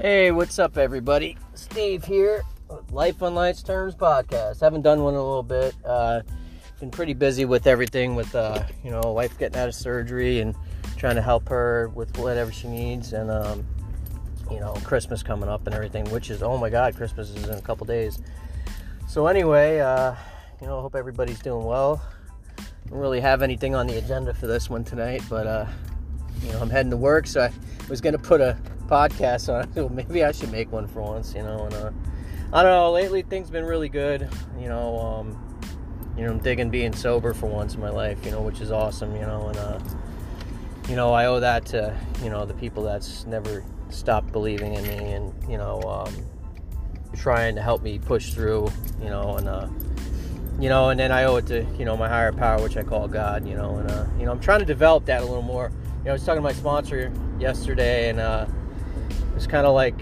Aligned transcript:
Hey, 0.00 0.30
what's 0.30 0.60
up, 0.60 0.78
everybody? 0.78 1.36
Steve 1.54 2.04
here, 2.04 2.44
Life 2.92 3.20
on 3.20 3.34
Life's 3.34 3.64
Terms 3.64 3.96
podcast. 3.96 4.60
Haven't 4.60 4.82
done 4.82 5.02
one 5.02 5.14
in 5.14 5.18
a 5.18 5.24
little 5.24 5.42
bit. 5.42 5.74
Uh, 5.84 6.22
been 6.78 6.92
pretty 6.92 7.14
busy 7.14 7.44
with 7.44 7.66
everything, 7.66 8.14
with 8.14 8.32
uh, 8.32 8.62
you 8.84 8.92
know, 8.92 9.00
wife 9.12 9.36
getting 9.40 9.58
out 9.58 9.66
of 9.66 9.74
surgery 9.74 10.38
and 10.38 10.54
trying 10.96 11.16
to 11.16 11.20
help 11.20 11.48
her 11.48 11.88
with 11.96 12.16
whatever 12.16 12.52
she 12.52 12.68
needs, 12.68 13.12
and 13.12 13.28
um, 13.28 13.66
you 14.52 14.60
know, 14.60 14.72
Christmas 14.84 15.24
coming 15.24 15.48
up 15.48 15.66
and 15.66 15.74
everything. 15.74 16.08
Which 16.10 16.30
is, 16.30 16.44
oh 16.44 16.56
my 16.58 16.70
God, 16.70 16.94
Christmas 16.94 17.30
is 17.30 17.48
in 17.48 17.56
a 17.56 17.60
couple 17.60 17.84
days. 17.84 18.20
So 19.08 19.26
anyway, 19.26 19.80
uh, 19.80 20.14
you 20.60 20.68
know, 20.68 20.80
hope 20.80 20.94
everybody's 20.94 21.40
doing 21.40 21.64
well. 21.66 22.00
Don't 22.88 23.00
really 23.00 23.20
have 23.20 23.42
anything 23.42 23.74
on 23.74 23.88
the 23.88 23.98
agenda 23.98 24.32
for 24.32 24.46
this 24.46 24.70
one 24.70 24.84
tonight, 24.84 25.24
but 25.28 25.48
uh, 25.48 25.66
you 26.44 26.52
know, 26.52 26.60
I'm 26.60 26.70
heading 26.70 26.90
to 26.90 26.96
work, 26.96 27.26
so 27.26 27.40
I 27.40 27.52
was 27.88 28.00
gonna 28.00 28.16
put 28.16 28.40
a 28.40 28.56
podcast 28.88 29.52
on. 29.52 29.72
So 29.74 29.88
maybe 29.88 30.24
I 30.24 30.32
should 30.32 30.50
make 30.50 30.72
one 30.72 30.88
for 30.88 31.02
once, 31.02 31.34
you 31.34 31.42
know. 31.42 31.64
And 31.66 31.74
uh, 31.74 31.90
I 32.52 32.62
don't 32.62 32.72
know. 32.72 32.92
Lately, 32.92 33.22
things 33.22 33.50
been 33.50 33.64
really 33.64 33.88
good. 33.88 34.28
You 34.58 34.68
know, 34.68 34.98
um, 34.98 35.60
you 36.16 36.24
know, 36.24 36.32
I'm 36.32 36.38
digging 36.38 36.70
being 36.70 36.92
sober 36.92 37.34
for 37.34 37.46
once 37.46 37.74
in 37.74 37.80
my 37.80 37.90
life. 37.90 38.24
You 38.24 38.30
know, 38.30 38.40
which 38.40 38.60
is 38.60 38.72
awesome. 38.72 39.14
You 39.14 39.22
know, 39.22 39.48
and 39.48 39.58
uh, 39.58 39.78
you 40.88 40.96
know, 40.96 41.12
I 41.12 41.26
owe 41.26 41.40
that 41.40 41.66
to 41.66 41.94
you 42.22 42.30
know 42.30 42.44
the 42.44 42.54
people 42.54 42.82
that's 42.82 43.26
never 43.26 43.64
stopped 43.90 44.32
believing 44.32 44.74
in 44.74 44.82
me, 44.84 45.12
and 45.12 45.32
you 45.48 45.58
know, 45.58 45.80
um, 45.82 46.14
trying 47.14 47.54
to 47.54 47.62
help 47.62 47.82
me 47.82 47.98
push 47.98 48.32
through. 48.32 48.70
You 49.00 49.10
know, 49.10 49.36
and 49.36 49.48
uh, 49.48 49.68
you 50.58 50.68
know, 50.68 50.88
and 50.88 50.98
then 50.98 51.12
I 51.12 51.24
owe 51.24 51.36
it 51.36 51.46
to 51.48 51.64
you 51.78 51.84
know 51.84 51.96
my 51.96 52.08
higher 52.08 52.32
power, 52.32 52.62
which 52.62 52.76
I 52.76 52.82
call 52.82 53.06
God. 53.08 53.46
You 53.46 53.56
know, 53.56 53.76
and 53.76 53.90
uh, 53.90 54.06
you 54.18 54.24
know, 54.24 54.32
I'm 54.32 54.40
trying 54.40 54.60
to 54.60 54.66
develop 54.66 55.04
that 55.06 55.22
a 55.22 55.24
little 55.26 55.42
more. 55.42 55.70
You 55.98 56.04
know, 56.04 56.10
I 56.10 56.12
was 56.14 56.24
talking 56.24 56.42
to 56.42 56.48
my 56.48 56.52
sponsor 56.52 57.12
yesterday, 57.38 58.08
and 58.08 58.20
uh, 58.20 58.46
was 59.38 59.46
kind 59.46 59.66
of 59.66 59.72
like 59.72 59.94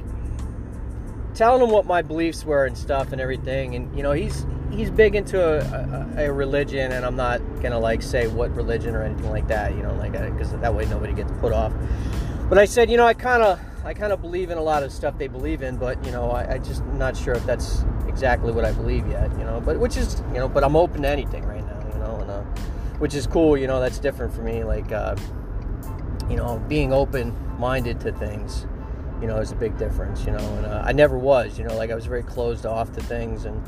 telling 1.35 1.63
him 1.63 1.71
what 1.71 1.85
my 1.85 2.01
beliefs 2.01 2.43
were 2.45 2.65
and 2.65 2.77
stuff 2.77 3.13
and 3.13 3.21
everything. 3.21 3.75
And 3.75 3.95
you 3.95 4.03
know, 4.03 4.13
he's 4.13 4.47
he's 4.71 4.91
big 4.91 5.15
into 5.15 5.39
a, 5.39 6.17
a, 6.17 6.29
a 6.29 6.33
religion, 6.33 6.93
and 6.93 7.05
I'm 7.05 7.17
not 7.17 7.41
gonna 7.61 7.79
like 7.79 8.03
say 8.03 8.27
what 8.27 8.55
religion 8.57 8.95
or 8.95 9.03
anything 9.03 9.31
like 9.31 9.47
that. 9.49 9.77
You 9.77 9.83
know, 9.83 9.93
like 9.95 10.13
because 10.13 10.53
that 10.53 10.75
way 10.75 10.87
nobody 10.87 11.13
gets 11.13 11.31
put 11.41 11.53
off. 11.53 11.73
But 12.49 12.59
I 12.59 12.65
said, 12.65 12.91
you 12.91 12.97
know, 12.97 13.07
I 13.07 13.13
kind 13.13 13.43
of 13.43 13.61
I 13.85 13.93
kind 13.93 14.13
of 14.13 14.23
believe 14.23 14.51
in 14.51 14.57
a 14.57 14.63
lot 14.63 14.83
of 14.83 14.91
stuff 14.91 15.19
they 15.19 15.29
believe 15.29 15.63
in, 15.63 15.77
but 15.77 16.03
you 16.05 16.13
know, 16.13 16.31
I, 16.31 16.55
I 16.55 16.59
just 16.59 16.83
not 16.87 17.15
sure 17.15 17.35
if 17.35 17.45
that's 17.45 17.85
exactly 18.09 18.53
what 18.53 18.65
I 18.65 18.73
believe 18.73 19.07
yet. 19.07 19.31
You 19.33 19.45
know, 19.45 19.61
but 19.61 19.79
which 19.79 19.99
is 19.99 20.23
you 20.29 20.39
know, 20.39 20.49
but 20.49 20.65
I'm 20.65 20.77
open 20.77 21.03
to 21.03 21.09
anything 21.09 21.45
right 21.45 21.65
now. 21.65 21.93
You 21.93 21.99
know, 21.99 22.17
and 22.23 22.31
uh, 22.31 22.43
which 23.01 23.15
is 23.15 23.27
cool. 23.27 23.59
You 23.59 23.67
know, 23.67 23.81
that's 23.81 23.99
different 23.99 24.33
for 24.33 24.43
me. 24.43 24.65
Like. 24.65 24.91
Uh, 24.91 25.15
you 26.29 26.35
know, 26.35 26.61
being 26.67 26.93
open 26.93 27.33
minded 27.57 28.01
to 28.01 28.11
things 28.11 28.67
you 29.21 29.27
know, 29.27 29.39
is 29.39 29.53
a 29.53 29.57
big 29.57 29.77
difference, 29.79 30.25
you 30.25 30.33
know. 30.33 30.39
And 30.39 30.67
uh, 30.67 30.83
I 30.85 30.93
never 30.93 31.19
was, 31.19 31.59
you 31.59 31.65
know, 31.65 31.77
like 31.77 31.91
I 31.91 31.95
was 31.95 32.07
very 32.07 32.23
closed 32.23 32.67
off 32.67 32.93
to 32.93 33.03
things, 33.03 33.45
and 33.45 33.63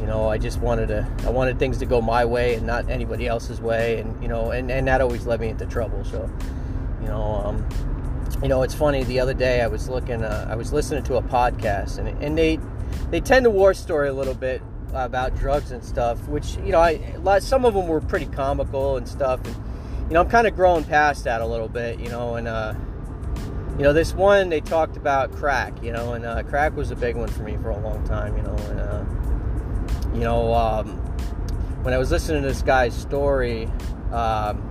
you 0.00 0.06
know, 0.06 0.28
I 0.28 0.38
just 0.38 0.60
wanted 0.60 0.88
to, 0.88 1.08
I 1.24 1.30
wanted 1.30 1.58
things 1.58 1.78
to 1.78 1.86
go 1.86 2.00
my 2.00 2.24
way 2.24 2.54
and 2.54 2.66
not 2.66 2.88
anybody 2.90 3.26
else's 3.26 3.60
way, 3.60 4.00
and 4.00 4.20
you 4.22 4.28
know, 4.28 4.50
and 4.50 4.70
and 4.70 4.86
that 4.88 5.00
always 5.00 5.26
led 5.26 5.40
me 5.40 5.48
into 5.48 5.66
trouble. 5.66 6.04
So, 6.04 6.30
you 7.00 7.08
know, 7.08 7.22
um, 7.44 7.68
you 8.42 8.48
know, 8.48 8.62
it's 8.62 8.74
funny. 8.74 9.04
The 9.04 9.20
other 9.20 9.34
day 9.34 9.60
I 9.60 9.68
was 9.68 9.88
looking, 9.88 10.24
uh, 10.24 10.46
I 10.50 10.56
was 10.56 10.72
listening 10.72 11.04
to 11.04 11.16
a 11.16 11.22
podcast, 11.22 11.98
and 11.98 12.08
and 12.22 12.36
they 12.36 12.58
they 13.10 13.20
tend 13.20 13.44
to 13.44 13.50
war 13.50 13.74
story 13.74 14.08
a 14.08 14.14
little 14.14 14.34
bit 14.34 14.62
about 14.92 15.36
drugs 15.36 15.72
and 15.72 15.84
stuff, 15.84 16.26
which 16.28 16.56
you 16.56 16.72
know, 16.72 16.80
I 16.80 17.38
some 17.38 17.64
of 17.64 17.74
them 17.74 17.86
were 17.86 18.00
pretty 18.00 18.26
comical 18.26 18.96
and 18.96 19.08
stuff, 19.08 19.44
and 19.44 19.54
you 20.08 20.14
know, 20.14 20.20
I'm 20.20 20.28
kind 20.28 20.46
of 20.46 20.54
growing 20.54 20.84
past 20.84 21.24
that 21.24 21.40
a 21.40 21.46
little 21.46 21.68
bit, 21.68 21.98
you 21.98 22.08
know, 22.08 22.36
and 22.36 22.48
uh 22.48 22.74
you 23.76 23.82
know, 23.82 23.92
this 23.92 24.14
one 24.14 24.50
they 24.50 24.60
talked 24.60 24.96
about 24.96 25.32
crack, 25.32 25.82
you 25.82 25.92
know, 25.92 26.12
and 26.12 26.24
uh, 26.24 26.42
crack 26.44 26.76
was 26.76 26.90
a 26.92 26.96
big 26.96 27.16
one 27.16 27.28
for 27.28 27.42
me 27.42 27.56
for 27.56 27.70
a 27.70 27.78
long 27.78 28.04
time, 28.04 28.36
you 28.36 28.42
know, 28.42 28.54
and 28.54 28.80
uh, 28.80 29.04
you 30.14 30.20
know, 30.20 30.54
um, 30.54 30.96
when 31.82 31.92
I 31.92 31.98
was 31.98 32.10
listening 32.12 32.42
to 32.42 32.48
this 32.48 32.62
guy's 32.62 32.94
story, 32.94 33.64
um, 34.12 34.70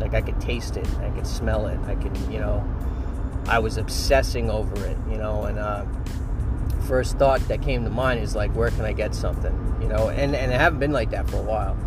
like 0.00 0.14
I 0.14 0.20
could 0.20 0.40
taste 0.40 0.76
it, 0.76 0.88
I 0.98 1.10
could 1.10 1.26
smell 1.26 1.66
it, 1.66 1.78
I 1.86 1.94
could, 1.94 2.16
you 2.30 2.40
know, 2.40 2.68
I 3.46 3.60
was 3.60 3.76
obsessing 3.76 4.50
over 4.50 4.84
it, 4.84 4.96
you 5.08 5.16
know, 5.16 5.44
and 5.44 5.58
uh, 5.58 5.86
first 6.88 7.18
thought 7.18 7.40
that 7.46 7.62
came 7.62 7.84
to 7.84 7.90
mind 7.90 8.20
is 8.20 8.34
like, 8.34 8.50
where 8.56 8.70
can 8.70 8.84
I 8.84 8.94
get 8.94 9.14
something, 9.14 9.76
you 9.80 9.86
know, 9.86 10.08
and 10.08 10.34
and 10.34 10.52
I 10.52 10.56
haven't 10.56 10.80
been 10.80 10.92
like 10.92 11.10
that 11.10 11.30
for 11.30 11.36
a 11.36 11.42
while, 11.42 11.78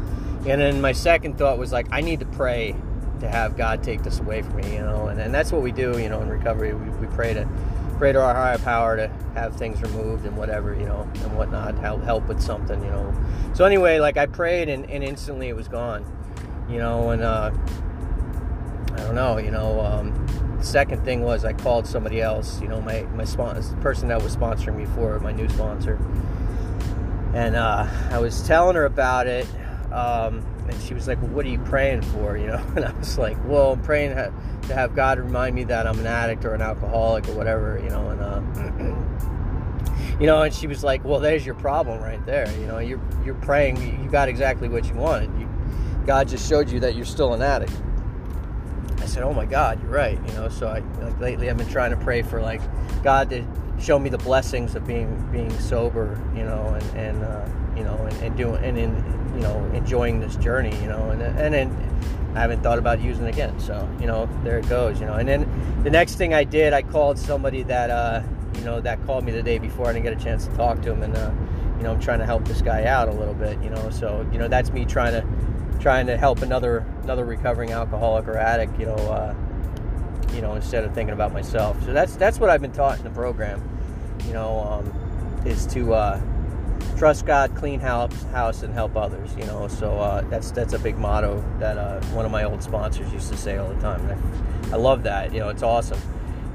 and 0.47 0.61
then 0.61 0.79
my 0.79 0.94
second 0.94 1.38
thought 1.38 1.57
was 1.57 1.73
like, 1.73 1.88
I 1.91 2.00
need 2.00 2.22
to 2.22 2.25
pray 2.25 2.73
to 3.21 3.29
have 3.29 3.55
God 3.55 3.83
take 3.83 4.03
this 4.03 4.19
away 4.19 4.41
from 4.41 4.57
me, 4.57 4.73
you 4.73 4.81
know, 4.81 5.07
and, 5.07 5.19
and 5.21 5.33
that's 5.33 5.51
what 5.51 5.61
we 5.61 5.71
do, 5.71 5.97
you 5.97 6.09
know, 6.09 6.21
in 6.21 6.27
recovery. 6.27 6.73
We, 6.73 6.89
we 6.89 7.07
pray 7.07 7.33
to 7.33 7.47
pray 7.97 8.11
to 8.11 8.19
our 8.19 8.33
higher 8.33 8.57
power 8.57 8.97
to 8.97 9.07
have 9.35 9.55
things 9.55 9.79
removed 9.79 10.25
and 10.25 10.35
whatever, 10.35 10.73
you 10.73 10.87
know, 10.87 11.07
and 11.23 11.37
whatnot, 11.37 11.77
help 11.77 12.03
help 12.03 12.27
with 12.27 12.41
something, 12.41 12.83
you 12.83 12.89
know. 12.89 13.13
So 13.53 13.63
anyway, 13.63 13.99
like 13.99 14.17
I 14.17 14.25
prayed 14.25 14.69
and, 14.69 14.89
and 14.89 15.03
instantly 15.03 15.49
it 15.49 15.55
was 15.55 15.67
gone, 15.67 16.03
you 16.67 16.79
know, 16.79 17.11
and 17.11 17.21
uh, 17.21 17.51
I 18.93 18.97
don't 18.97 19.15
know, 19.15 19.38
you 19.38 19.51
know. 19.51 19.79
Um, 19.81 20.57
second 20.61 21.05
thing 21.05 21.21
was 21.21 21.45
I 21.45 21.53
called 21.53 21.85
somebody 21.85 22.21
else, 22.21 22.59
you 22.59 22.67
know, 22.67 22.81
my 22.81 23.03
my 23.13 23.23
sponsor, 23.23 23.61
the 23.69 23.81
person 23.81 24.07
that 24.07 24.21
was 24.21 24.35
sponsoring 24.35 24.77
me 24.77 24.85
for 24.85 25.19
my 25.19 25.31
new 25.31 25.47
sponsor, 25.49 25.99
and 27.35 27.55
uh, 27.55 27.88
I 28.09 28.17
was 28.17 28.41
telling 28.47 28.75
her 28.75 28.85
about 28.85 29.27
it. 29.27 29.45
Um, 29.91 30.43
and 30.71 30.81
she 30.81 30.93
was 30.93 31.07
like, 31.07 31.21
well, 31.21 31.31
"What 31.31 31.45
are 31.45 31.49
you 31.49 31.59
praying 31.59 32.01
for?" 32.01 32.37
You 32.41 32.47
know, 32.47 32.65
and 32.75 32.85
I 32.85 32.91
was 32.97 33.17
like, 33.17 33.37
"Well, 33.45 33.73
I'm 33.73 33.81
praying 33.81 34.15
to 34.15 34.31
have 34.73 34.95
God 34.95 35.19
remind 35.19 35.55
me 35.55 35.63
that 35.65 35.85
I'm 35.85 35.99
an 35.99 36.07
addict 36.07 36.45
or 36.45 36.53
an 36.53 36.61
alcoholic 36.61 37.27
or 37.29 37.33
whatever." 37.33 37.79
You 37.83 37.89
know, 37.89 38.09
and 38.09 38.21
uh, 38.21 40.17
you 40.19 40.25
know, 40.25 40.41
and 40.41 40.53
she 40.53 40.67
was 40.67 40.83
like, 40.83 41.03
"Well, 41.03 41.19
there's 41.19 41.45
your 41.45 41.55
problem 41.55 42.01
right 42.01 42.23
there. 42.25 42.49
You 42.59 42.67
know, 42.67 42.79
you're 42.79 43.01
you're 43.23 43.35
praying, 43.35 44.03
you 44.03 44.09
got 44.09 44.29
exactly 44.29 44.69
what 44.69 44.85
you 44.87 44.95
wanted. 44.95 45.29
You, 45.39 45.47
God 46.05 46.27
just 46.27 46.49
showed 46.49 46.69
you 46.69 46.79
that 46.79 46.95
you're 46.95 47.05
still 47.05 47.33
an 47.33 47.41
addict." 47.41 47.73
I 48.97 49.05
said, 49.05 49.23
"Oh 49.23 49.33
my 49.33 49.45
God, 49.45 49.81
you're 49.81 49.91
right." 49.91 50.19
You 50.27 50.33
know, 50.33 50.49
so 50.49 50.67
I 50.67 50.79
like 51.03 51.19
lately 51.19 51.49
I've 51.49 51.57
been 51.57 51.69
trying 51.69 51.91
to 51.91 51.97
pray 51.97 52.21
for 52.21 52.41
like 52.41 52.61
God 53.03 53.29
to 53.31 53.45
show 53.79 53.99
me 53.99 54.09
the 54.09 54.17
blessings 54.17 54.75
of 54.75 54.88
being 54.88 55.29
being 55.31 55.51
sober. 55.59 56.19
You 56.35 56.43
know, 56.43 56.67
and 56.79 56.97
and 56.97 57.23
uh, 57.23 57.45
you 57.75 57.83
know, 57.83 57.95
and, 57.95 58.23
and 58.23 58.37
doing 58.37 58.63
and 58.63 58.77
in 58.77 59.21
you 59.35 59.41
know 59.41 59.63
enjoying 59.73 60.19
this 60.19 60.35
journey 60.37 60.75
you 60.81 60.87
know 60.87 61.09
and 61.09 61.21
and 61.21 61.53
then 61.53 61.69
I 62.35 62.41
haven't 62.41 62.61
thought 62.61 62.77
about 62.77 63.01
using 63.01 63.25
it 63.25 63.29
again 63.29 63.59
so 63.59 63.87
you 63.99 64.07
know 64.07 64.29
there 64.43 64.59
it 64.59 64.69
goes 64.69 64.99
you 64.99 65.05
know 65.05 65.13
and 65.13 65.27
then 65.27 65.81
the 65.83 65.89
next 65.89 66.15
thing 66.15 66.33
I 66.33 66.43
did 66.43 66.73
I 66.73 66.81
called 66.81 67.17
somebody 67.17 67.63
that 67.63 67.89
uh, 67.89 68.21
you 68.55 68.61
know 68.61 68.81
that 68.81 69.03
called 69.05 69.23
me 69.23 69.31
the 69.31 69.43
day 69.43 69.57
before 69.57 69.87
I 69.87 69.93
didn't 69.93 70.05
get 70.05 70.13
a 70.13 70.23
chance 70.23 70.47
to 70.47 70.55
talk 70.55 70.81
to 70.83 70.91
him 70.91 71.03
and 71.03 71.15
uh, 71.15 71.31
you 71.77 71.83
know 71.83 71.91
I'm 71.91 71.99
trying 71.99 72.19
to 72.19 72.25
help 72.25 72.45
this 72.45 72.61
guy 72.61 72.85
out 72.85 73.07
a 73.07 73.11
little 73.11 73.33
bit 73.33 73.61
you 73.61 73.69
know 73.69 73.89
so 73.89 74.27
you 74.31 74.38
know 74.38 74.47
that's 74.47 74.71
me 74.71 74.85
trying 74.85 75.13
to 75.13 75.79
trying 75.79 76.07
to 76.07 76.17
help 76.17 76.41
another 76.41 76.85
another 77.03 77.25
recovering 77.25 77.71
alcoholic 77.71 78.27
or 78.27 78.38
addict 78.38 78.77
you 78.79 78.85
know 78.85 78.95
uh, 78.95 79.35
you 80.33 80.41
know 80.41 80.53
instead 80.55 80.83
of 80.83 80.93
thinking 80.93 81.13
about 81.13 81.33
myself 81.33 81.81
so 81.85 81.93
that's 81.93 82.15
that's 82.15 82.39
what 82.39 82.49
I've 82.49 82.61
been 82.61 82.73
taught 82.73 82.97
in 82.97 83.03
the 83.03 83.09
program 83.09 83.67
you 84.27 84.33
know 84.33 84.59
um, 84.59 85.43
is 85.45 85.65
to 85.67 85.93
uh, 85.93 86.21
trust 86.97 87.25
God, 87.25 87.56
clean 87.56 87.80
house, 87.80 88.24
house, 88.25 88.64
and 88.64 88.74
help 88.74 88.96
others. 88.96 89.36
You 89.38 89.46
know, 89.46 89.68
so 89.68 90.00
uh, 90.00 90.22
that's 90.30 90.52
that's 90.52 90.74
a 90.74 90.80
big 90.80 90.97
motto 90.97 91.44
that 91.59 91.78
uh, 91.78 92.02
one 92.08 92.25
of 92.25 92.31
my 92.31 92.44
old 92.44 92.62
sponsors 92.64 93.12
used 93.12 93.31
to 93.31 93.38
say 93.38 93.58
all 93.58 93.69
the 93.69 93.81
time. 93.81 94.06
I, 94.08 94.75
I, 94.75 94.78
love 94.78 95.03
that. 95.03 95.34
You 95.34 95.40
know, 95.40 95.50
it's 95.50 95.64
awesome. 95.64 96.00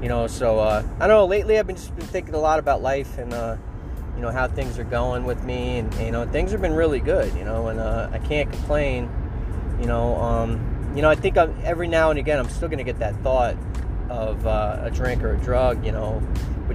You 0.01 0.09
know, 0.09 0.27
so 0.27 0.59
uh, 0.59 0.83
I 0.99 1.07
don't 1.07 1.17
know. 1.17 1.25
Lately, 1.25 1.59
I've 1.59 1.67
been 1.67 1.75
just 1.75 1.95
been 1.95 2.05
thinking 2.05 2.33
a 2.33 2.39
lot 2.39 2.59
about 2.59 2.81
life 2.81 3.17
and 3.17 3.33
uh, 3.33 3.57
you 4.17 4.21
know 4.23 4.31
how 4.31 4.47
things 4.47 4.79
are 4.79 4.83
going 4.83 5.25
with 5.25 5.43
me, 5.43 5.77
and 5.77 5.93
you 5.95 6.11
know 6.11 6.25
things 6.27 6.51
have 6.51 6.61
been 6.61 6.73
really 6.73 6.99
good. 6.99 7.33
You 7.35 7.45
know, 7.45 7.67
and 7.67 7.79
uh, 7.79 8.09
I 8.11 8.17
can't 8.19 8.51
complain. 8.51 9.09
You 9.79 9.85
know, 9.85 10.15
um, 10.15 10.93
you 10.95 11.01
know 11.03 11.09
I 11.09 11.15
think 11.15 11.37
I'm, 11.37 11.55
every 11.63 11.87
now 11.87 12.09
and 12.09 12.17
again 12.17 12.39
I'm 12.39 12.49
still 12.49 12.67
going 12.67 12.79
to 12.79 12.83
get 12.83 12.99
that 12.99 13.15
thought 13.21 13.55
of 14.09 14.47
uh, 14.47 14.79
a 14.81 14.91
drink 14.91 15.23
or 15.23 15.35
a 15.35 15.37
drug. 15.37 15.85
You 15.85 15.91
know, 15.91 16.21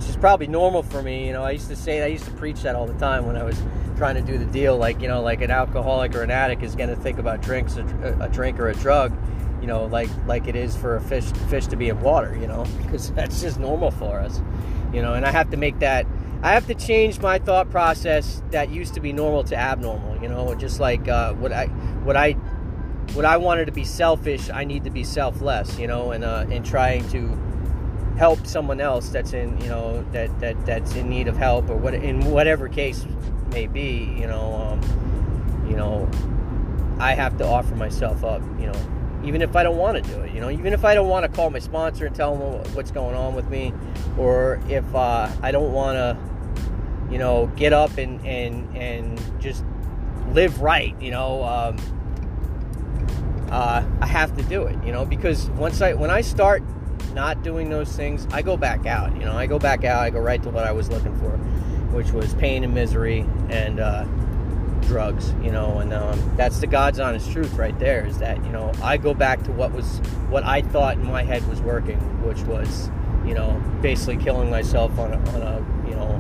which 0.03 0.11
is 0.11 0.17
probably 0.17 0.49
normal 0.49 0.83
for 0.83 1.01
me. 1.01 1.29
You 1.29 1.33
know, 1.33 1.45
I 1.45 1.53
used 1.53 1.69
to 1.69 1.77
say, 1.77 2.03
I 2.03 2.07
used 2.07 2.25
to 2.25 2.33
preach 2.33 2.63
that 2.63 2.75
all 2.75 2.87
the 2.87 2.99
time 2.99 3.25
when 3.25 3.37
I 3.37 3.45
was 3.45 3.57
trying 3.97 4.17
to 4.17 4.21
do 4.21 4.37
the 4.37 4.47
deal. 4.47 4.77
Like, 4.77 5.01
you 5.01 5.07
know, 5.07 5.23
like 5.23 5.43
an 5.43 5.53
alcoholic 5.53 6.17
or 6.17 6.23
an 6.23 6.31
addict 6.31 6.65
is 6.65 6.75
going 6.75 6.89
to 6.89 6.97
think 6.97 7.21
about 7.21 7.41
drinks, 7.41 7.77
a, 7.77 8.19
a, 8.21 8.29
drink 8.29 8.59
or 8.59 8.69
a 8.69 8.75
drug, 8.75 9.17
you 9.61 9.69
know, 9.69 9.85
like 9.85 10.09
like 10.27 10.49
it 10.49 10.57
is 10.57 10.77
for 10.77 10.97
a 10.97 11.01
fish 11.01 11.31
fish 11.49 11.69
to 11.69 11.77
be 11.77 11.89
in 11.89 12.01
water. 12.01 12.37
You 12.37 12.49
know, 12.49 12.67
because 12.83 13.13
that's 13.13 13.41
just 13.41 13.61
normal 13.61 13.93
for 13.93 14.19
us. 14.19 14.43
You 14.93 15.03
know, 15.03 15.15
and 15.15 15.25
I 15.25 15.31
have 15.31 15.51
to 15.51 15.57
make 15.57 15.79
that. 15.79 16.05
I 16.43 16.51
have 16.51 16.67
to 16.67 16.75
change 16.75 17.21
my 17.21 17.39
thought 17.39 17.71
process 17.71 18.43
that 18.51 18.71
used 18.71 18.95
to 18.95 19.01
be 19.01 19.13
normal 19.13 19.45
to 19.45 19.57
abnormal. 19.57 20.21
You 20.21 20.29
know, 20.29 20.53
just 20.57 20.81
like 20.81 21.07
uh, 21.07 21.33
what 21.35 21.53
I 21.53 21.67
what 22.03 22.17
I 22.17 22.33
what 23.13 23.25
I 23.25 23.37
wanted 23.37 23.67
to 23.67 23.73
be 23.73 23.85
selfish, 23.85 24.51
I 24.51 24.65
need 24.65 24.83
to 24.83 24.91
be 24.91 25.05
selfless. 25.05 25.79
You 25.79 25.87
know, 25.87 26.11
and 26.11 26.25
uh, 26.25 26.47
and 26.51 26.67
trying 26.67 27.09
to 27.11 27.39
help 28.17 28.47
someone 28.47 28.81
else 28.81 29.09
that's 29.09 29.33
in 29.33 29.59
you 29.61 29.69
know 29.69 30.05
that 30.13 30.39
that 30.41 30.67
that's 30.67 30.95
in 30.95 31.09
need 31.09 31.29
of 31.29 31.37
help 31.37 31.69
or 31.71 31.77
what 31.77 31.95
in 31.95 32.21
whatever 32.31 32.69
case 32.69 33.07
may 33.53 33.67
be 33.67 34.15
you 34.19 34.27
know 34.27 34.55
um, 34.55 35.67
you 35.69 35.77
know 35.77 36.09
I 36.99 37.15
have 37.15 37.39
to 37.39 37.47
offer 37.47 37.75
myself 37.75 38.23
up 38.25 38.43
you 38.59 38.67
know 38.67 38.93
even 39.25 39.43
if 39.43 39.55
I 39.55 39.63
don't 39.63 39.77
want 39.77 40.03
to 40.03 40.11
do 40.11 40.21
it. 40.21 40.33
You 40.33 40.41
know, 40.41 40.51
even 40.51 40.73
if 40.73 40.85
I 40.85 40.95
don't 40.95 41.09
want 41.09 41.25
to 41.25 41.29
call 41.31 41.51
my 41.51 41.59
sponsor 41.59 42.07
and 42.07 42.15
tell 42.15 42.37
them 42.37 42.75
what's 42.75 42.91
going 42.91 43.15
on 43.15 43.35
with 43.35 43.49
me, 43.49 43.73
or 44.19 44.61
if 44.69 44.95
uh, 44.95 45.31
I 45.43 45.53
don't 45.53 45.73
want 45.73 45.97
to, 45.97 47.13
you 47.13 47.19
know, 47.19 47.47
get 47.57 47.73
up 47.73 47.97
and 47.99 48.25
and 48.27 48.77
and 48.77 49.41
just 49.41 49.65
live 50.33 50.61
right. 50.61 51.01
You 51.01 51.13
know, 51.13 51.45
um, 51.45 51.77
uh, 53.51 53.85
I 54.01 54.07
have 54.07 54.37
to 54.37 54.43
do 54.45 54.65
it. 54.65 54.83
You 54.85 54.93
know, 54.93 55.05
because 55.05 55.51
once 55.51 55.81
I 55.81 55.95
when 55.95 56.11
I 56.11 56.21
start 56.21 56.63
not 57.13 57.43
doing 57.43 57.71
those 57.71 57.95
things, 57.95 58.27
I 58.33 58.43
go 58.43 58.57
back 58.57 58.87
out. 58.87 59.13
You 59.15 59.25
know, 59.25 59.37
I 59.37 59.47
go 59.47 59.59
back 59.59 59.85
out. 59.85 60.03
I 60.03 60.11
go 60.11 60.21
right 60.21 60.43
to 60.43 60.51
what 60.51 60.65
I 60.65 60.73
was 60.73 60.89
looking 60.89 61.17
for, 61.19 61.31
which 61.95 62.11
was 62.13 62.35
pain 62.35 62.65
and 62.65 62.75
misery 62.75 63.27
and. 63.49 63.81
Uh, 63.81 64.07
drugs, 64.83 65.33
you 65.43 65.51
know, 65.51 65.79
and 65.79 65.93
um, 65.93 66.21
that's 66.37 66.59
the 66.59 66.67
God's 66.67 67.01
honest 67.01 67.31
truth 67.31 67.55
right 67.55 67.77
there. 67.79 68.05
Is 68.05 68.19
that 68.19 68.45
you 68.45 68.53
know 68.53 68.73
I 68.83 68.97
go 68.97 69.15
back 69.15 69.43
to 69.45 69.53
what 69.53 69.73
was 69.73 69.99
what 70.29 70.45
I 70.45 70.63
thought 70.63 70.97
in 70.97 71.07
my 71.07 71.23
head 71.23 71.47
was 71.49 71.61
working, 71.61 71.99
which 72.23 72.41
was 72.43 72.91
you 73.25 73.35
know 73.35 73.63
basically 73.81 74.17
killing 74.17 74.51
myself 74.51 74.99
on 74.99 75.13
a, 75.13 75.19
on 75.31 75.43
a 75.43 75.89
you 75.89 75.95
know 75.95 76.11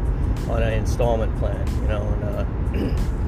on 0.48 0.62
an 0.62 0.72
installment 0.72 1.36
plan, 1.38 1.66
you 1.82 1.88
know, 1.88 2.02
and 2.02 2.24
uh, 2.24 3.02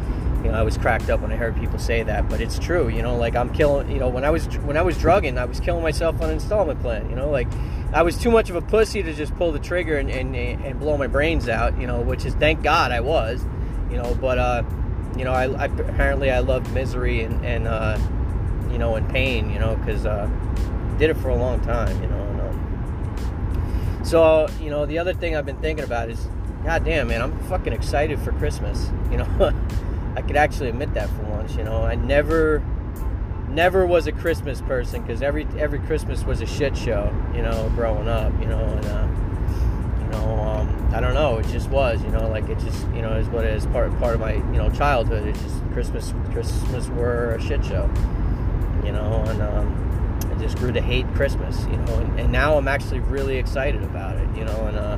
you 0.45 0.53
know 0.53 0.59
I 0.59 0.63
was 0.63 0.79
cracked 0.79 1.11
up 1.11 1.21
when 1.21 1.33
I 1.33 1.37
heard 1.37 1.57
people 1.57 1.79
say 1.79 2.03
that, 2.03 2.29
but 2.29 2.41
it's 2.41 2.59
true, 2.59 2.89
you 2.89 3.03
know, 3.03 3.17
like 3.17 3.35
I'm 3.35 3.53
killing, 3.53 3.91
you 3.91 3.99
know, 3.99 4.09
when 4.09 4.25
I 4.25 4.31
was 4.31 4.47
when 4.59 4.77
I 4.77 4.83
was 4.83 4.97
drugging, 4.99 5.39
I 5.39 5.47
was 5.47 5.59
killing 5.61 5.83
myself 5.83 6.21
on 6.21 6.29
an 6.29 6.35
installment 6.35 6.81
plan, 6.81 7.11
you 7.11 7.17
know, 7.17 7.31
like. 7.31 7.49
I 7.93 8.03
was 8.03 8.19
too 8.19 8.33
much 8.33 8.51
of 8.51 8.57
a 8.57 8.61
pussy 8.61 9.05
to 9.05 9.15
just 9.15 9.37
pull 9.37 9.53
the 9.53 9.61
trigger 9.61 9.99
and, 9.99 10.11
and, 10.11 10.35
and 10.35 10.81
blow 10.81 10.97
my 10.97 11.07
brains 11.07 11.49
out, 11.49 11.79
you 11.81 11.87
know, 11.87 12.01
which 12.01 12.25
is 12.25 12.35
thank 12.35 12.61
God 12.61 12.91
I 12.91 12.99
was, 12.99 13.47
you 13.89 13.97
know, 13.97 14.17
but 14.21 14.37
uh, 14.37 14.65
you 15.17 15.25
know, 15.25 15.33
I, 15.33 15.45
I 15.45 15.67
apparently 15.67 16.31
I 16.33 16.41
love 16.41 16.73
misery 16.75 17.23
and, 17.23 17.45
and 17.47 17.69
uh, 17.69 17.97
you 18.71 18.79
know, 18.79 18.97
and 18.97 19.09
pain, 19.09 19.49
you 19.51 19.61
know, 19.61 19.77
because 19.77 20.07
uh, 20.07 20.29
did 20.99 21.11
it 21.11 21.17
for 21.19 21.29
a 21.29 21.37
long 21.37 21.61
time, 21.61 22.01
you 22.03 22.09
know. 22.09 22.21
And, 22.21 22.41
um, 22.41 24.01
so, 24.05 24.49
you 24.61 24.71
know, 24.71 24.87
the 24.87 24.99
other 24.99 25.15
thing 25.15 25.37
I've 25.37 25.47
been 25.47 25.61
thinking 25.61 25.85
about 25.85 26.11
is, 26.11 26.27
God 26.65 26.85
damn, 26.85 27.07
man, 27.07 27.23
I'm 27.23 27.39
fucking 27.45 27.73
excited 27.73 28.19
for 28.19 28.33
Christmas. 28.33 28.91
You 29.11 29.19
know, 29.19 29.53
I 30.17 30.23
could 30.23 30.37
actually 30.37 30.69
admit 30.69 30.95
that 30.95 31.09
for 31.11 31.23
once. 31.23 31.55
You 31.57 31.65
know, 31.65 31.83
I 31.83 31.95
never, 31.95 32.63
never 33.49 33.87
was 33.87 34.07
a 34.07 34.13
Christmas 34.13 34.61
person 34.63 35.03
because 35.03 35.23
every 35.23 35.47
every 35.59 35.81
Christmas 35.81 36.25
was 36.25 36.41
a 36.41 36.47
shit 36.47 36.77
show. 36.77 37.13
You 37.35 37.43
know, 37.43 37.71
growing 37.75 38.09
up. 38.09 38.33
You 38.41 38.47
know, 38.47 38.61
and 38.61 38.87
uh, 38.87 40.05
you 40.05 40.11
know. 40.11 40.41
Um, 40.41 40.85
I 40.95 41.01
don't 41.01 41.15
know. 41.15 41.39
It 41.39 41.47
just 41.49 41.71
was, 41.71 42.01
you 42.05 42.11
know, 42.11 42.29
like 42.29 42.49
it 42.49 42.57
just, 42.61 42.87
you 42.95 43.03
know, 43.03 43.17
is 43.17 43.27
what 43.29 43.45
it 43.45 43.53
is 43.53 43.67
part 43.67 43.91
part 43.99 44.15
of 44.15 44.21
my, 44.21 44.35
you 44.35 44.59
know, 44.59 44.71
childhood. 44.71 45.27
It's 45.27 45.43
just 45.43 45.61
Christmas, 45.73 46.15
Christmas 46.31 46.87
were 46.91 47.35
a 47.35 47.43
shit 47.43 47.65
show, 47.65 47.91
you 48.85 48.93
know, 48.93 49.25
and 49.27 49.43
um, 49.43 50.21
I 50.31 50.41
just 50.41 50.57
grew 50.57 50.71
to 50.71 50.81
hate 50.81 51.05
Christmas, 51.15 51.65
you 51.65 51.77
know, 51.79 51.99
and, 51.99 52.21
and 52.21 52.33
now 52.33 52.57
I'm 52.57 52.69
actually 52.69 53.01
really 53.01 53.39
excited 53.39 53.83
about 53.83 54.17
it, 54.19 54.29
you 54.37 54.45
know, 54.45 54.67
and 54.67 54.77
uh, 54.77 54.97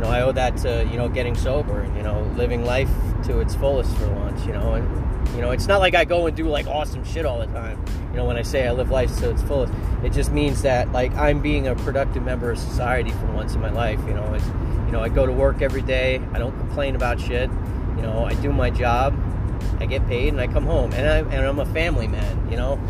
you 0.00 0.06
know, 0.06 0.12
I 0.12 0.22
owe 0.22 0.32
that 0.32 0.56
to 0.58 0.88
you 0.90 0.96
know 0.96 1.10
getting 1.10 1.34
sober 1.34 1.80
and 1.80 1.94
you 1.94 2.02
know 2.02 2.22
living 2.34 2.64
life 2.64 2.88
to 3.24 3.40
its 3.40 3.54
fullest 3.54 3.94
for 3.98 4.08
once, 4.14 4.46
you 4.46 4.52
know, 4.52 4.72
and 4.72 5.36
you 5.36 5.42
know, 5.42 5.50
it's 5.50 5.66
not 5.66 5.80
like 5.80 5.94
I 5.94 6.06
go 6.06 6.26
and 6.26 6.34
do 6.34 6.48
like 6.48 6.66
awesome 6.66 7.04
shit 7.04 7.26
all 7.26 7.38
the 7.38 7.46
time. 7.48 7.84
You 8.10 8.16
know, 8.16 8.24
when 8.24 8.38
I 8.38 8.42
say 8.42 8.66
I 8.66 8.72
live 8.72 8.90
life 8.90 9.14
to 9.18 9.28
its 9.28 9.42
fullest, 9.42 9.74
it 10.02 10.14
just 10.14 10.32
means 10.32 10.62
that 10.62 10.90
like 10.92 11.12
I'm 11.16 11.42
being 11.42 11.66
a 11.66 11.74
productive 11.74 12.22
member 12.22 12.50
of 12.50 12.58
society 12.58 13.10
for 13.10 13.26
once 13.26 13.54
in 13.54 13.60
my 13.60 13.70
life. 13.70 14.00
You 14.06 14.14
know, 14.14 14.32
it's 14.32 14.46
you 14.86 14.92
know, 14.92 15.02
I 15.02 15.10
go 15.10 15.26
to 15.26 15.32
work 15.32 15.60
every 15.60 15.82
day. 15.82 16.18
I 16.32 16.38
don't 16.38 16.58
complain 16.58 16.96
about 16.96 17.20
shit. 17.20 17.50
You 17.96 18.02
know, 18.02 18.24
I 18.24 18.32
do 18.34 18.54
my 18.54 18.70
job. 18.70 19.14
I 19.80 19.84
get 19.84 20.06
paid 20.06 20.28
and 20.28 20.40
I 20.40 20.46
come 20.46 20.64
home. 20.64 20.94
And, 20.94 21.06
I, 21.06 21.36
and 21.36 21.46
I'm 21.46 21.58
a 21.58 21.66
family 21.66 22.08
man, 22.08 22.50
you 22.50 22.56
know. 22.56 22.80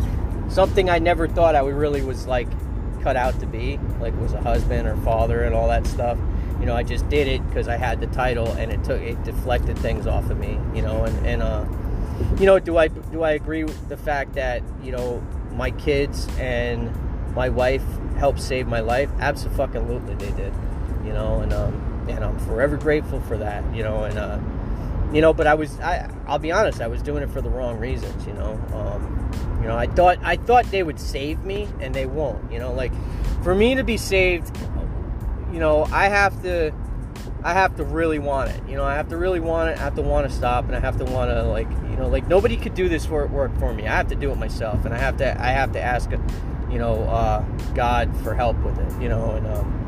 Something 0.47 0.89
I 0.89 0.99
never 0.99 1.27
thought 1.27 1.55
I 1.55 1.59
really 1.59 2.01
was 2.01 2.25
like 2.25 2.47
cut 3.03 3.17
out 3.17 3.37
to 3.41 3.45
be, 3.45 3.79
like 3.99 4.17
was 4.19 4.31
a 4.31 4.41
husband 4.41 4.87
or 4.87 4.95
father 4.97 5.43
and 5.43 5.53
all 5.53 5.67
that 5.67 5.85
stuff. 5.85 6.17
You 6.61 6.67
know, 6.67 6.75
I 6.75 6.83
just 6.83 7.09
did 7.09 7.27
it 7.27 7.45
because 7.47 7.67
I 7.67 7.75
had 7.75 7.99
the 7.99 8.07
title 8.07 8.47
and 8.53 8.71
it 8.71 8.83
took 8.83 9.01
it 9.01 9.21
deflected 9.23 9.77
things 9.79 10.07
off 10.07 10.29
of 10.29 10.37
me, 10.37 10.57
you 10.73 10.81
know, 10.81 11.03
and, 11.03 11.27
and 11.27 11.41
uh 11.41 11.65
you 12.39 12.45
know, 12.45 12.59
do 12.59 12.77
I 12.77 12.87
do 12.87 13.23
I 13.23 13.31
agree 13.31 13.63
with 13.63 13.89
the 13.89 13.97
fact 13.97 14.35
that, 14.35 14.61
you 14.83 14.91
know, 14.91 15.21
my 15.51 15.71
kids 15.71 16.27
and 16.37 16.93
my 17.35 17.49
wife 17.49 17.83
helped 18.17 18.39
save 18.39 18.67
my 18.67 18.79
life? 18.79 19.09
Absolutely 19.19 20.15
they 20.15 20.31
did. 20.37 20.53
You 21.03 21.13
know, 21.13 21.39
and 21.41 21.51
um 21.51 21.91
and 22.07 22.23
I'm 22.23 22.37
forever 22.39 22.77
grateful 22.77 23.21
for 23.21 23.37
that. 23.37 23.63
You 23.75 23.83
know, 23.83 24.03
and 24.03 24.17
uh, 24.17 24.39
you 25.13 25.21
know, 25.21 25.33
but 25.33 25.47
I 25.47 25.53
was 25.53 25.79
I 25.79 26.09
I'll 26.27 26.39
be 26.39 26.51
honest, 26.51 26.81
I 26.81 26.87
was 26.87 27.01
doing 27.01 27.23
it 27.23 27.29
for 27.29 27.41
the 27.41 27.49
wrong 27.49 27.79
reasons. 27.79 28.25
You 28.25 28.33
know, 28.33 28.53
um, 28.73 29.59
you 29.61 29.67
know, 29.67 29.77
I 29.77 29.87
thought 29.87 30.19
I 30.23 30.37
thought 30.37 30.65
they 30.71 30.83
would 30.83 30.99
save 30.99 31.43
me, 31.43 31.67
and 31.79 31.93
they 31.93 32.05
won't. 32.05 32.51
You 32.51 32.59
know, 32.59 32.73
like 32.73 32.91
for 33.43 33.55
me 33.55 33.75
to 33.75 33.83
be 33.83 33.97
saved, 33.97 34.55
you 35.51 35.59
know, 35.59 35.85
I 35.91 36.07
have 36.07 36.41
to. 36.43 36.73
I 37.43 37.53
have 37.53 37.75
to 37.77 37.83
really 37.83 38.19
want 38.19 38.51
it. 38.51 38.61
You 38.69 38.75
know, 38.75 38.83
I 38.83 38.95
have 38.95 39.09
to 39.09 39.17
really 39.17 39.39
want 39.39 39.71
it. 39.71 39.79
I 39.79 39.81
have 39.81 39.95
to 39.95 40.01
want 40.03 40.29
to 40.29 40.35
stop, 40.35 40.65
and 40.65 40.75
I 40.75 40.79
have 40.79 40.97
to 40.97 41.05
want 41.05 41.31
to 41.31 41.43
like, 41.43 41.69
you 41.89 41.97
know, 41.97 42.07
like 42.07 42.27
nobody 42.27 42.55
could 42.55 42.75
do 42.75 42.87
this 42.87 43.07
work 43.07 43.31
work 43.31 43.57
for 43.57 43.73
me. 43.73 43.87
I 43.87 43.95
have 43.95 44.09
to 44.09 44.15
do 44.15 44.31
it 44.31 44.37
myself, 44.37 44.85
and 44.85 44.93
I 44.93 44.97
have 44.97 45.17
to 45.17 45.41
I 45.41 45.47
have 45.47 45.71
to 45.73 45.81
ask, 45.81 46.11
you 46.11 46.77
know, 46.77 47.03
uh, 47.03 47.41
God 47.73 48.15
for 48.23 48.35
help 48.35 48.57
with 48.63 48.77
it. 48.77 49.01
You 49.01 49.09
know, 49.09 49.31
and 49.31 49.47
um, 49.47 49.81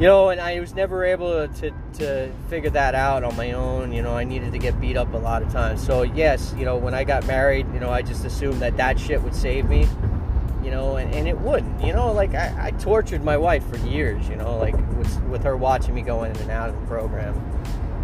you 0.00 0.06
know, 0.06 0.30
and 0.30 0.40
I 0.40 0.58
was 0.60 0.74
never 0.74 1.04
able 1.04 1.46
to, 1.46 1.70
to 1.98 2.32
figure 2.48 2.70
that 2.70 2.94
out 2.94 3.22
on 3.22 3.36
my 3.36 3.52
own. 3.52 3.92
You 3.92 4.00
know, 4.00 4.16
I 4.16 4.24
needed 4.24 4.50
to 4.52 4.58
get 4.58 4.80
beat 4.80 4.96
up 4.96 5.12
a 5.12 5.18
lot 5.18 5.42
of 5.42 5.52
times. 5.52 5.84
So, 5.84 6.02
yes, 6.02 6.54
you 6.56 6.64
know, 6.64 6.78
when 6.78 6.94
I 6.94 7.04
got 7.04 7.26
married, 7.26 7.66
you 7.74 7.80
know, 7.80 7.90
I 7.90 8.00
just 8.00 8.24
assumed 8.24 8.62
that 8.62 8.78
that 8.78 8.98
shit 8.98 9.22
would 9.22 9.34
save 9.34 9.68
me, 9.68 9.86
you 10.70 10.76
know, 10.76 10.98
and, 10.98 11.12
and 11.12 11.26
it 11.26 11.36
wouldn't. 11.36 11.84
You 11.84 11.92
know, 11.92 12.12
like 12.12 12.32
I, 12.32 12.68
I 12.68 12.70
tortured 12.70 13.24
my 13.24 13.36
wife 13.36 13.68
for 13.68 13.76
years, 13.78 14.28
you 14.28 14.36
know, 14.36 14.56
like 14.56 14.76
with, 14.96 15.20
with 15.24 15.42
her 15.42 15.56
watching 15.56 15.96
me 15.96 16.02
go 16.02 16.22
in 16.22 16.30
and 16.36 16.48
out 16.48 16.68
of 16.68 16.80
the 16.80 16.86
program 16.86 17.34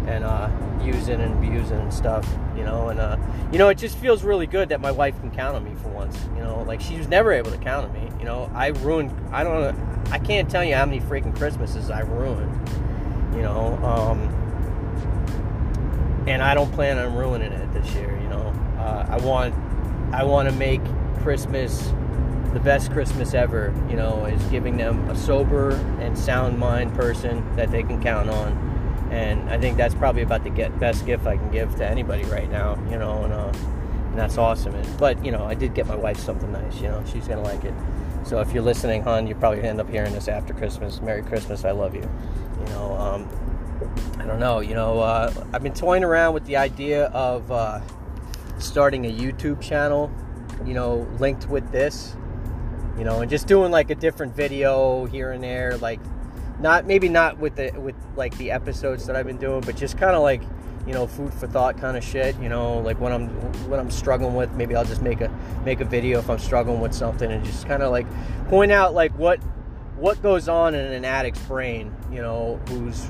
and 0.05 0.25
uh, 0.25 0.49
using 0.83 1.21
and 1.21 1.33
abusing 1.33 1.79
and 1.79 1.93
stuff, 1.93 2.27
you 2.57 2.63
know, 2.65 2.89
and, 2.89 2.99
uh, 2.99 3.15
you 3.53 3.57
know, 3.57 3.69
it 3.69 3.77
just 3.77 3.97
feels 3.97 4.21
really 4.21 4.47
good 4.47 4.67
that 4.67 4.81
my 4.81 4.91
wife 4.91 5.17
can 5.21 5.31
count 5.31 5.55
on 5.55 5.63
me 5.63 5.75
for 5.81 5.87
once, 5.87 6.17
you 6.35 6.43
know, 6.43 6.61
like 6.63 6.81
she 6.81 6.97
was 6.97 7.07
never 7.07 7.31
able 7.31 7.51
to 7.51 7.57
count 7.57 7.87
on 7.87 7.93
me, 7.93 8.11
you 8.19 8.25
know, 8.25 8.51
I 8.53 8.67
ruined, 8.67 9.13
I 9.31 9.45
don't 9.45 9.61
know 9.61 9.97
I 10.11 10.19
can't 10.19 10.49
tell 10.49 10.63
you 10.63 10.75
how 10.75 10.85
many 10.85 10.99
freaking 10.99 11.35
Christmases 11.37 11.89
I 11.89 12.01
ruined. 12.01 12.69
You 13.33 13.43
know, 13.43 13.75
um, 13.83 14.19
and 16.27 16.41
I 16.41 16.53
don't 16.53 16.71
plan 16.73 16.97
on 16.97 17.15
ruining 17.15 17.51
it 17.51 17.73
this 17.73 17.93
year. 17.93 18.17
You 18.21 18.29
know, 18.29 18.53
uh, 18.77 19.05
I 19.09 19.17
want 19.17 19.53
I 20.13 20.23
want 20.23 20.49
to 20.49 20.55
make 20.55 20.81
Christmas 21.21 21.93
the 22.53 22.59
best 22.59 22.91
Christmas 22.91 23.33
ever. 23.33 23.73
You 23.89 23.95
know, 23.95 24.25
is 24.25 24.43
giving 24.45 24.77
them 24.77 25.09
a 25.09 25.15
sober 25.15 25.71
and 25.99 26.17
sound 26.17 26.57
mind 26.57 26.93
person 26.95 27.55
that 27.55 27.71
they 27.71 27.83
can 27.83 28.01
count 28.01 28.29
on. 28.29 28.65
And 29.11 29.49
I 29.49 29.57
think 29.57 29.77
that's 29.77 29.95
probably 29.95 30.21
about 30.21 30.43
the 30.43 30.49
get 30.49 30.77
best 30.79 31.05
gift 31.05 31.25
I 31.25 31.37
can 31.37 31.49
give 31.51 31.75
to 31.77 31.85
anybody 31.85 32.23
right 32.25 32.49
now. 32.49 32.77
You 32.89 32.97
know, 32.97 33.23
and, 33.23 33.33
uh, 33.33 33.51
and 34.09 34.17
that's 34.17 34.37
awesome. 34.37 34.75
And, 34.75 34.97
but 34.97 35.23
you 35.23 35.31
know, 35.31 35.45
I 35.45 35.53
did 35.53 35.73
get 35.73 35.87
my 35.87 35.95
wife 35.95 36.17
something 36.17 36.51
nice. 36.51 36.81
You 36.81 36.89
know, 36.89 37.03
she's 37.11 37.27
gonna 37.27 37.41
like 37.41 37.63
it. 37.63 37.73
So 38.25 38.41
if 38.41 38.51
you're 38.51 38.63
listening, 38.63 39.03
hon, 39.03 39.25
you 39.25 39.35
probably 39.35 39.61
end 39.61 39.79
up 39.79 39.89
hearing 39.89 40.11
this 40.11 40.27
after 40.27 40.53
Christmas. 40.53 40.99
Merry 41.01 41.23
Christmas, 41.23 41.63
I 41.63 41.71
love 41.71 41.95
you. 41.95 42.09
You 42.59 42.65
know, 42.73 42.93
um, 42.97 43.29
I 44.19 44.25
don't 44.25 44.39
know. 44.39 44.59
You 44.59 44.73
know, 44.73 44.99
uh, 44.99 45.31
I've 45.53 45.63
been 45.63 45.73
toying 45.73 46.03
around 46.03 46.33
with 46.33 46.45
the 46.45 46.57
idea 46.57 47.05
of 47.05 47.49
uh, 47.49 47.79
starting 48.57 49.05
a 49.05 49.11
YouTube 49.11 49.61
channel. 49.61 50.11
You 50.65 50.73
know, 50.73 51.07
linked 51.19 51.47
with 51.47 51.71
this. 51.71 52.17
You 52.97 53.03
know, 53.03 53.21
and 53.21 53.29
just 53.29 53.47
doing 53.47 53.71
like 53.71 53.89
a 53.89 53.95
different 53.95 54.35
video 54.35 55.05
here 55.05 55.31
and 55.31 55.43
there, 55.43 55.77
like 55.77 55.99
not 56.59 56.87
maybe 56.87 57.09
not 57.09 57.37
with 57.37 57.55
the 57.55 57.71
with 57.79 57.95
like 58.15 58.35
the 58.37 58.51
episodes 58.51 59.05
that 59.05 59.15
I've 59.15 59.27
been 59.27 59.37
doing, 59.37 59.61
but 59.61 59.75
just 59.75 59.97
kind 59.97 60.15
of 60.15 60.23
like 60.23 60.41
you 60.87 60.93
know 60.93 61.05
food 61.05 61.33
for 61.33 61.47
thought 61.47 61.77
kind 61.77 61.97
of 61.97 62.03
shit 62.03 62.33
you 62.39 62.47
know 62.47 62.77
like 62.77 62.97
when 63.01 63.11
i'm 63.11 63.27
when 63.69 63.77
i'm 63.77 63.91
struggling 63.91 64.35
with 64.35 64.49
maybe 64.53 64.73
i'll 64.73 64.85
just 64.85 65.01
make 65.01 65.19
a 65.19 65.29
make 65.65 65.81
a 65.81 65.85
video 65.85 66.17
if 66.17 66.29
i'm 66.29 66.39
struggling 66.39 66.79
with 66.79 66.93
something 66.93 67.29
and 67.29 67.43
just 67.43 67.67
kind 67.67 67.83
of 67.83 67.91
like 67.91 68.07
point 68.47 68.71
out 68.71 68.93
like 68.93 69.11
what 69.17 69.37
what 69.97 70.21
goes 70.23 70.47
on 70.47 70.73
in 70.73 70.93
an 70.93 71.03
addict's 71.03 71.41
brain 71.41 71.93
you 72.09 72.21
know 72.21 72.57
who's 72.69 73.09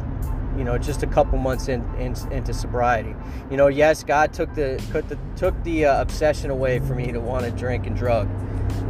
you 0.57 0.63
know 0.63 0.77
just 0.77 1.03
a 1.03 1.07
couple 1.07 1.37
months 1.37 1.67
in, 1.67 1.85
in 1.95 2.15
into 2.31 2.53
sobriety. 2.53 3.15
You 3.51 3.57
know 3.57 3.67
yes 3.67 4.03
god 4.03 4.33
took 4.33 4.53
the 4.55 4.83
took 4.91 5.07
the, 5.07 5.17
took 5.35 5.63
the 5.63 5.85
uh, 5.85 6.01
obsession 6.01 6.49
away 6.49 6.79
from 6.79 6.97
me 6.97 7.11
to 7.11 7.19
want 7.19 7.45
to 7.45 7.51
drink 7.51 7.85
and 7.85 7.95
drug 7.95 8.27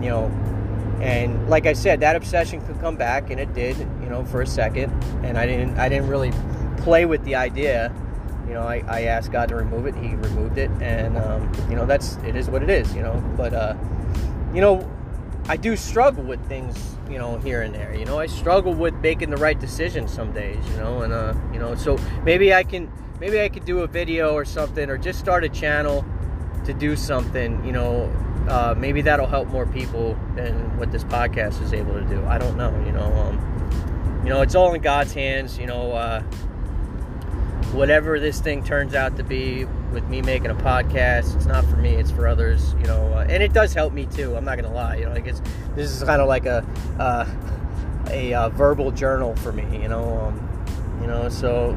you 0.01 0.09
know 0.09 0.31
and 1.01 1.49
like 1.49 1.65
i 1.65 1.73
said 1.73 1.99
that 1.99 2.15
obsession 2.15 2.65
could 2.65 2.79
come 2.79 2.95
back 2.95 3.29
and 3.29 3.39
it 3.39 3.53
did 3.53 3.77
you 3.77 4.09
know 4.09 4.23
for 4.25 4.41
a 4.41 4.47
second 4.47 4.91
and 5.23 5.37
i 5.37 5.45
didn't 5.45 5.77
i 5.77 5.87
didn't 5.87 6.07
really 6.07 6.31
play 6.77 7.05
with 7.05 7.23
the 7.23 7.35
idea 7.35 7.93
you 8.47 8.53
know, 8.53 8.61
I, 8.61 8.81
I 8.87 9.01
asked 9.03 9.31
God 9.31 9.49
to 9.49 9.55
remove 9.55 9.85
it. 9.87 9.95
He 9.95 10.15
removed 10.15 10.57
it, 10.57 10.71
and 10.81 11.17
um, 11.17 11.51
you 11.69 11.75
know 11.75 11.85
that's 11.85 12.15
it 12.17 12.35
is 12.35 12.49
what 12.49 12.63
it 12.63 12.69
is. 12.69 12.95
You 12.95 13.01
know, 13.01 13.21
but 13.35 13.53
uh, 13.53 13.75
you 14.53 14.61
know, 14.61 14.89
I 15.47 15.57
do 15.57 15.75
struggle 15.75 16.23
with 16.23 16.45
things. 16.47 16.95
You 17.09 17.17
know, 17.17 17.37
here 17.39 17.61
and 17.61 17.75
there. 17.75 17.93
You 17.93 18.05
know, 18.05 18.19
I 18.19 18.25
struggle 18.27 18.73
with 18.73 18.93
making 18.95 19.29
the 19.29 19.37
right 19.37 19.59
decision 19.59 20.07
some 20.07 20.31
days. 20.31 20.65
You 20.71 20.77
know, 20.77 21.01
and 21.01 21.11
uh, 21.11 21.33
you 21.51 21.59
know, 21.59 21.75
so 21.75 21.97
maybe 22.23 22.53
I 22.53 22.63
can 22.63 22.91
maybe 23.19 23.41
I 23.41 23.49
could 23.49 23.65
do 23.65 23.79
a 23.79 23.87
video 23.87 24.33
or 24.33 24.45
something, 24.45 24.89
or 24.89 24.97
just 24.97 25.19
start 25.19 25.43
a 25.43 25.49
channel 25.49 26.05
to 26.63 26.73
do 26.73 26.95
something. 26.95 27.63
You 27.65 27.73
know, 27.73 28.13
uh, 28.47 28.75
maybe 28.77 29.01
that'll 29.01 29.27
help 29.27 29.47
more 29.49 29.65
people 29.65 30.17
than 30.35 30.77
what 30.77 30.91
this 30.91 31.03
podcast 31.03 31.61
is 31.61 31.73
able 31.73 31.93
to 31.93 32.05
do. 32.05 32.23
I 32.25 32.37
don't 32.37 32.57
know. 32.57 32.71
You 32.85 32.91
know, 32.91 33.13
um, 33.13 34.21
you 34.23 34.29
know, 34.29 34.41
it's 34.41 34.55
all 34.55 34.73
in 34.73 34.81
God's 34.81 35.13
hands. 35.13 35.57
You 35.57 35.67
know, 35.67 35.91
uh, 35.91 36.21
whatever 37.73 38.19
this 38.19 38.39
thing 38.39 38.63
turns 38.63 38.95
out 38.95 39.17
to 39.17 39.23
be 39.23 39.65
with 39.91 40.07
me 40.07 40.21
making 40.21 40.51
a 40.51 40.55
podcast, 40.55 41.35
it's 41.35 41.45
not 41.45 41.65
for 41.65 41.77
me. 41.77 41.95
It's 41.95 42.11
for 42.11 42.27
others. 42.27 42.73
You 42.79 42.85
know, 42.85 43.13
uh, 43.13 43.25
and 43.29 43.43
it 43.43 43.53
does 43.53 43.73
help 43.73 43.93
me 43.93 44.05
too. 44.05 44.35
I'm 44.35 44.45
not 44.45 44.57
gonna 44.57 44.73
lie. 44.73 44.95
You 44.95 45.05
know, 45.05 45.11
like 45.11 45.27
it's 45.27 45.41
this 45.75 45.91
is 45.91 46.03
kind 46.03 46.21
of 46.21 46.27
like 46.27 46.45
a 46.45 46.65
uh, 46.99 47.25
a 48.09 48.33
uh, 48.33 48.49
verbal 48.49 48.91
journal 48.91 49.35
for 49.37 49.51
me. 49.51 49.81
You 49.81 49.89
know, 49.89 50.19
um, 50.19 50.46
you 51.01 51.07
know, 51.07 51.29
so 51.29 51.71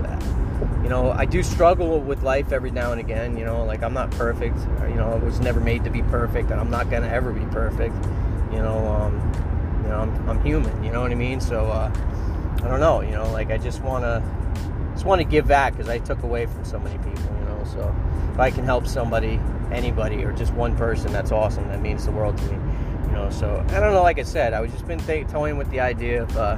you 0.82 0.88
know, 0.88 1.12
I 1.12 1.24
do 1.24 1.42
struggle 1.42 2.00
with 2.00 2.22
life 2.22 2.52
every 2.52 2.70
now 2.70 2.92
and 2.92 3.00
again. 3.00 3.36
You 3.36 3.44
know, 3.44 3.64
like 3.64 3.82
I'm 3.82 3.94
not 3.94 4.10
perfect. 4.12 4.58
You 4.88 4.96
know, 4.96 5.12
I 5.12 5.16
was 5.16 5.40
never 5.40 5.60
made 5.60 5.84
to 5.84 5.90
be 5.90 6.02
perfect, 6.02 6.50
and 6.50 6.60
I'm 6.60 6.70
not 6.70 6.90
gonna 6.90 7.08
ever 7.08 7.32
be 7.32 7.44
perfect. 7.46 7.94
You 8.52 8.58
know, 8.58 8.86
um, 8.88 9.14
you 9.82 9.88
know, 9.88 10.00
I'm, 10.00 10.28
I'm, 10.28 10.44
human. 10.44 10.82
You 10.82 10.90
know 10.90 11.00
what 11.00 11.12
I 11.12 11.14
mean? 11.14 11.40
So 11.40 11.66
uh, 11.66 11.92
I 12.62 12.68
don't 12.68 12.80
know. 12.80 13.00
You 13.00 13.12
know, 13.12 13.30
like 13.32 13.50
I 13.50 13.58
just 13.58 13.82
wanna 13.82 14.22
just 14.92 15.04
want 15.04 15.20
to 15.20 15.24
give 15.24 15.46
back 15.46 15.74
because 15.74 15.88
I 15.88 15.98
took 15.98 16.22
away 16.22 16.46
from 16.46 16.64
so 16.64 16.78
many 16.78 16.98
people. 16.98 17.34
You 17.38 17.46
know, 17.46 17.64
so 17.64 17.94
if 18.32 18.38
I 18.38 18.50
can 18.50 18.64
help 18.64 18.86
somebody, 18.86 19.40
anybody, 19.72 20.24
or 20.24 20.32
just 20.32 20.52
one 20.54 20.76
person, 20.76 21.12
that's 21.12 21.32
awesome. 21.32 21.68
That 21.68 21.80
means 21.80 22.04
the 22.04 22.12
world 22.12 22.36
to 22.38 22.44
me. 22.44 22.58
You 23.06 23.12
know, 23.12 23.30
so 23.30 23.64
I 23.68 23.80
don't 23.80 23.92
know. 23.92 24.02
Like 24.02 24.18
I 24.18 24.24
said, 24.24 24.54
I 24.54 24.60
was 24.60 24.70
just 24.72 24.86
been 24.86 25.00
th- 25.00 25.28
toying 25.28 25.56
with 25.56 25.70
the 25.70 25.80
idea 25.80 26.22
of. 26.22 26.36
Uh, 26.36 26.56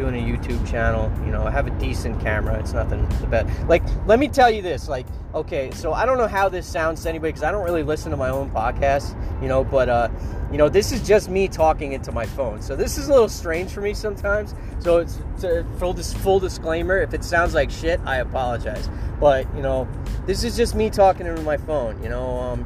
doing 0.00 0.14
a 0.14 0.26
YouTube 0.26 0.66
channel. 0.68 1.12
You 1.26 1.32
know, 1.32 1.44
I 1.44 1.50
have 1.50 1.66
a 1.66 1.78
decent 1.78 2.20
camera. 2.20 2.58
It's 2.58 2.72
nothing 2.72 3.06
the 3.20 3.26
best. 3.26 3.68
Like, 3.68 3.82
let 4.06 4.18
me 4.18 4.28
tell 4.28 4.50
you 4.50 4.62
this. 4.62 4.88
Like, 4.88 5.06
okay, 5.34 5.70
so 5.72 5.92
I 5.92 6.06
don't 6.06 6.16
know 6.16 6.26
how 6.26 6.48
this 6.48 6.66
sounds 6.66 7.02
to 7.02 7.08
anybody 7.10 7.32
because 7.32 7.42
I 7.42 7.52
don't 7.52 7.64
really 7.64 7.82
listen 7.82 8.10
to 8.10 8.16
my 8.16 8.30
own 8.30 8.50
podcast. 8.50 9.14
You 9.42 9.48
know, 9.48 9.62
but 9.62 9.88
uh, 9.90 10.08
you 10.50 10.56
know, 10.56 10.70
this 10.70 10.90
is 10.90 11.06
just 11.06 11.28
me 11.28 11.48
talking 11.48 11.92
into 11.92 12.12
my 12.12 12.24
phone. 12.24 12.62
So 12.62 12.74
this 12.74 12.96
is 12.96 13.08
a 13.08 13.12
little 13.12 13.28
strange 13.28 13.70
for 13.70 13.82
me 13.82 13.92
sometimes. 13.92 14.54
So 14.78 14.98
it's 14.98 15.18
to, 15.42 15.66
full 15.78 15.92
this 15.92 16.14
full 16.14 16.40
disclaimer. 16.40 16.98
If 16.98 17.12
it 17.12 17.22
sounds 17.22 17.54
like 17.54 17.70
shit, 17.70 18.00
I 18.06 18.16
apologize. 18.16 18.88
But 19.20 19.54
you 19.54 19.60
know, 19.60 19.86
this 20.24 20.44
is 20.44 20.56
just 20.56 20.74
me 20.74 20.88
talking 20.88 21.26
into 21.26 21.42
my 21.42 21.58
phone. 21.58 22.02
You 22.02 22.08
know, 22.08 22.38
um, 22.38 22.64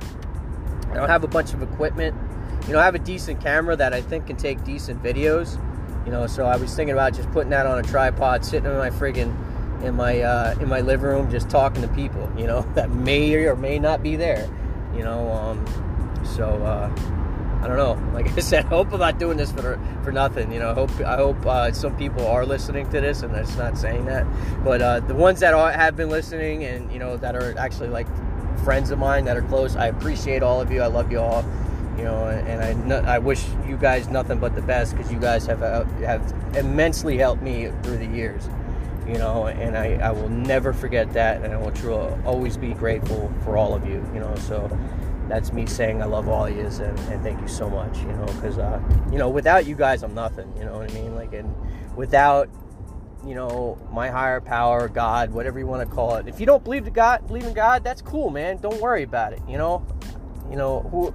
I 0.90 0.94
don't 0.94 1.08
have 1.08 1.24
a 1.24 1.28
bunch 1.28 1.52
of 1.52 1.62
equipment. 1.62 2.16
You 2.68 2.74
know, 2.74 2.78
I 2.78 2.84
have 2.84 2.94
a 2.94 3.00
decent 3.00 3.42
camera 3.42 3.74
that 3.74 3.92
I 3.92 4.00
think 4.00 4.28
can 4.28 4.36
take 4.36 4.62
decent 4.64 5.02
videos. 5.02 5.60
You 6.04 6.10
know, 6.10 6.26
so 6.26 6.44
I 6.44 6.56
was 6.56 6.74
thinking 6.74 6.92
about 6.92 7.14
just 7.14 7.30
putting 7.30 7.50
that 7.50 7.66
on 7.66 7.78
a 7.78 7.82
tripod, 7.82 8.44
sitting 8.44 8.70
in 8.70 8.76
my 8.76 8.90
friggin' 8.90 9.34
in 9.82 9.94
my 9.94 10.20
uh, 10.20 10.54
in 10.60 10.68
my 10.68 10.80
living 10.80 11.06
room, 11.06 11.30
just 11.30 11.48
talking 11.48 11.82
to 11.82 11.88
people. 11.88 12.30
You 12.36 12.46
know, 12.46 12.62
that 12.74 12.90
may 12.90 13.34
or 13.46 13.56
may 13.56 13.78
not 13.78 14.02
be 14.02 14.16
there. 14.16 14.48
You 14.94 15.02
know, 15.02 15.30
um, 15.32 16.22
so 16.24 16.44
uh, 16.62 16.90
I 17.62 17.66
don't 17.66 17.76
know. 17.76 18.00
Like 18.14 18.30
I 18.38 18.40
said, 18.40 18.66
I 18.66 18.68
hope 18.68 18.92
I'm 18.92 19.00
not 19.00 19.18
doing 19.18 19.36
this 19.36 19.50
for 19.50 19.80
for 20.02 20.12
nothing. 20.12 20.52
You 20.52 20.60
know, 20.60 20.70
I 20.70 20.74
hope 20.74 20.90
I 21.00 21.16
hope 21.16 21.46
uh, 21.46 21.72
some 21.72 21.96
people 21.96 22.26
are 22.26 22.46
listening 22.46 22.88
to 22.90 23.00
this, 23.00 23.22
and 23.22 23.34
that's 23.34 23.56
not 23.56 23.76
saying 23.76 24.04
that. 24.06 24.26
But 24.62 24.82
uh, 24.82 25.00
the 25.00 25.14
ones 25.14 25.40
that 25.40 25.52
are, 25.54 25.72
have 25.72 25.96
been 25.96 26.10
listening, 26.10 26.64
and 26.64 26.92
you 26.92 26.98
know, 26.98 27.16
that 27.16 27.34
are 27.34 27.58
actually 27.58 27.88
like 27.88 28.06
friends 28.62 28.90
of 28.90 28.98
mine 28.98 29.24
that 29.24 29.36
are 29.36 29.42
close, 29.42 29.74
I 29.74 29.88
appreciate 29.88 30.42
all 30.42 30.60
of 30.60 30.70
you. 30.70 30.80
I 30.80 30.86
love 30.86 31.10
you 31.10 31.18
all 31.18 31.44
you 31.96 32.04
know, 32.04 32.26
and 32.26 32.92
I, 32.92 33.14
I 33.14 33.18
wish 33.18 33.44
you 33.68 33.76
guys 33.76 34.08
nothing 34.08 34.38
but 34.38 34.54
the 34.54 34.62
best 34.62 34.96
because 34.96 35.12
you 35.12 35.18
guys 35.18 35.46
have 35.46 35.62
uh, 35.62 35.84
have 36.00 36.34
immensely 36.56 37.16
helped 37.16 37.42
me 37.42 37.70
through 37.82 37.98
the 37.98 38.06
years, 38.06 38.48
you 39.06 39.14
know, 39.14 39.46
and 39.46 39.76
I, 39.76 39.94
I 39.94 40.10
will 40.10 40.28
never 40.28 40.72
forget 40.72 41.12
that, 41.12 41.42
and 41.42 41.52
I 41.52 41.56
will 41.56 41.70
truly 41.70 42.12
always 42.24 42.56
be 42.56 42.74
grateful 42.74 43.32
for 43.44 43.56
all 43.56 43.74
of 43.74 43.86
you, 43.86 44.04
you 44.12 44.20
know. 44.20 44.34
So 44.36 44.68
that's 45.28 45.52
me 45.52 45.66
saying 45.66 46.02
I 46.02 46.06
love 46.06 46.28
all 46.28 46.46
of 46.46 46.54
you 46.54 46.62
and, 46.62 46.98
and 47.10 47.22
thank 47.22 47.40
you 47.40 47.48
so 47.48 47.70
much, 47.70 47.98
you 47.98 48.12
know, 48.12 48.26
because 48.26 48.58
uh, 48.58 48.80
you 49.10 49.18
know 49.18 49.28
without 49.28 49.66
you 49.66 49.74
guys 49.74 50.02
I'm 50.02 50.14
nothing, 50.14 50.52
you 50.58 50.64
know 50.64 50.78
what 50.78 50.90
I 50.90 50.94
mean? 50.94 51.14
Like, 51.14 51.32
and 51.32 51.54
without 51.96 52.48
you 53.24 53.34
know 53.34 53.78
my 53.92 54.08
higher 54.10 54.40
power, 54.40 54.88
God, 54.88 55.30
whatever 55.30 55.58
you 55.58 55.66
want 55.66 55.88
to 55.88 55.94
call 55.94 56.16
it. 56.16 56.26
If 56.26 56.40
you 56.40 56.46
don't 56.46 56.64
believe 56.64 56.86
in 56.86 56.92
God, 56.92 57.26
believe 57.26 57.44
in 57.44 57.54
God, 57.54 57.84
that's 57.84 58.02
cool, 58.02 58.30
man. 58.30 58.58
Don't 58.58 58.80
worry 58.80 59.04
about 59.04 59.32
it, 59.32 59.40
you 59.48 59.58
know. 59.58 59.86
You 60.50 60.56
know 60.56 60.80
who 60.90 61.14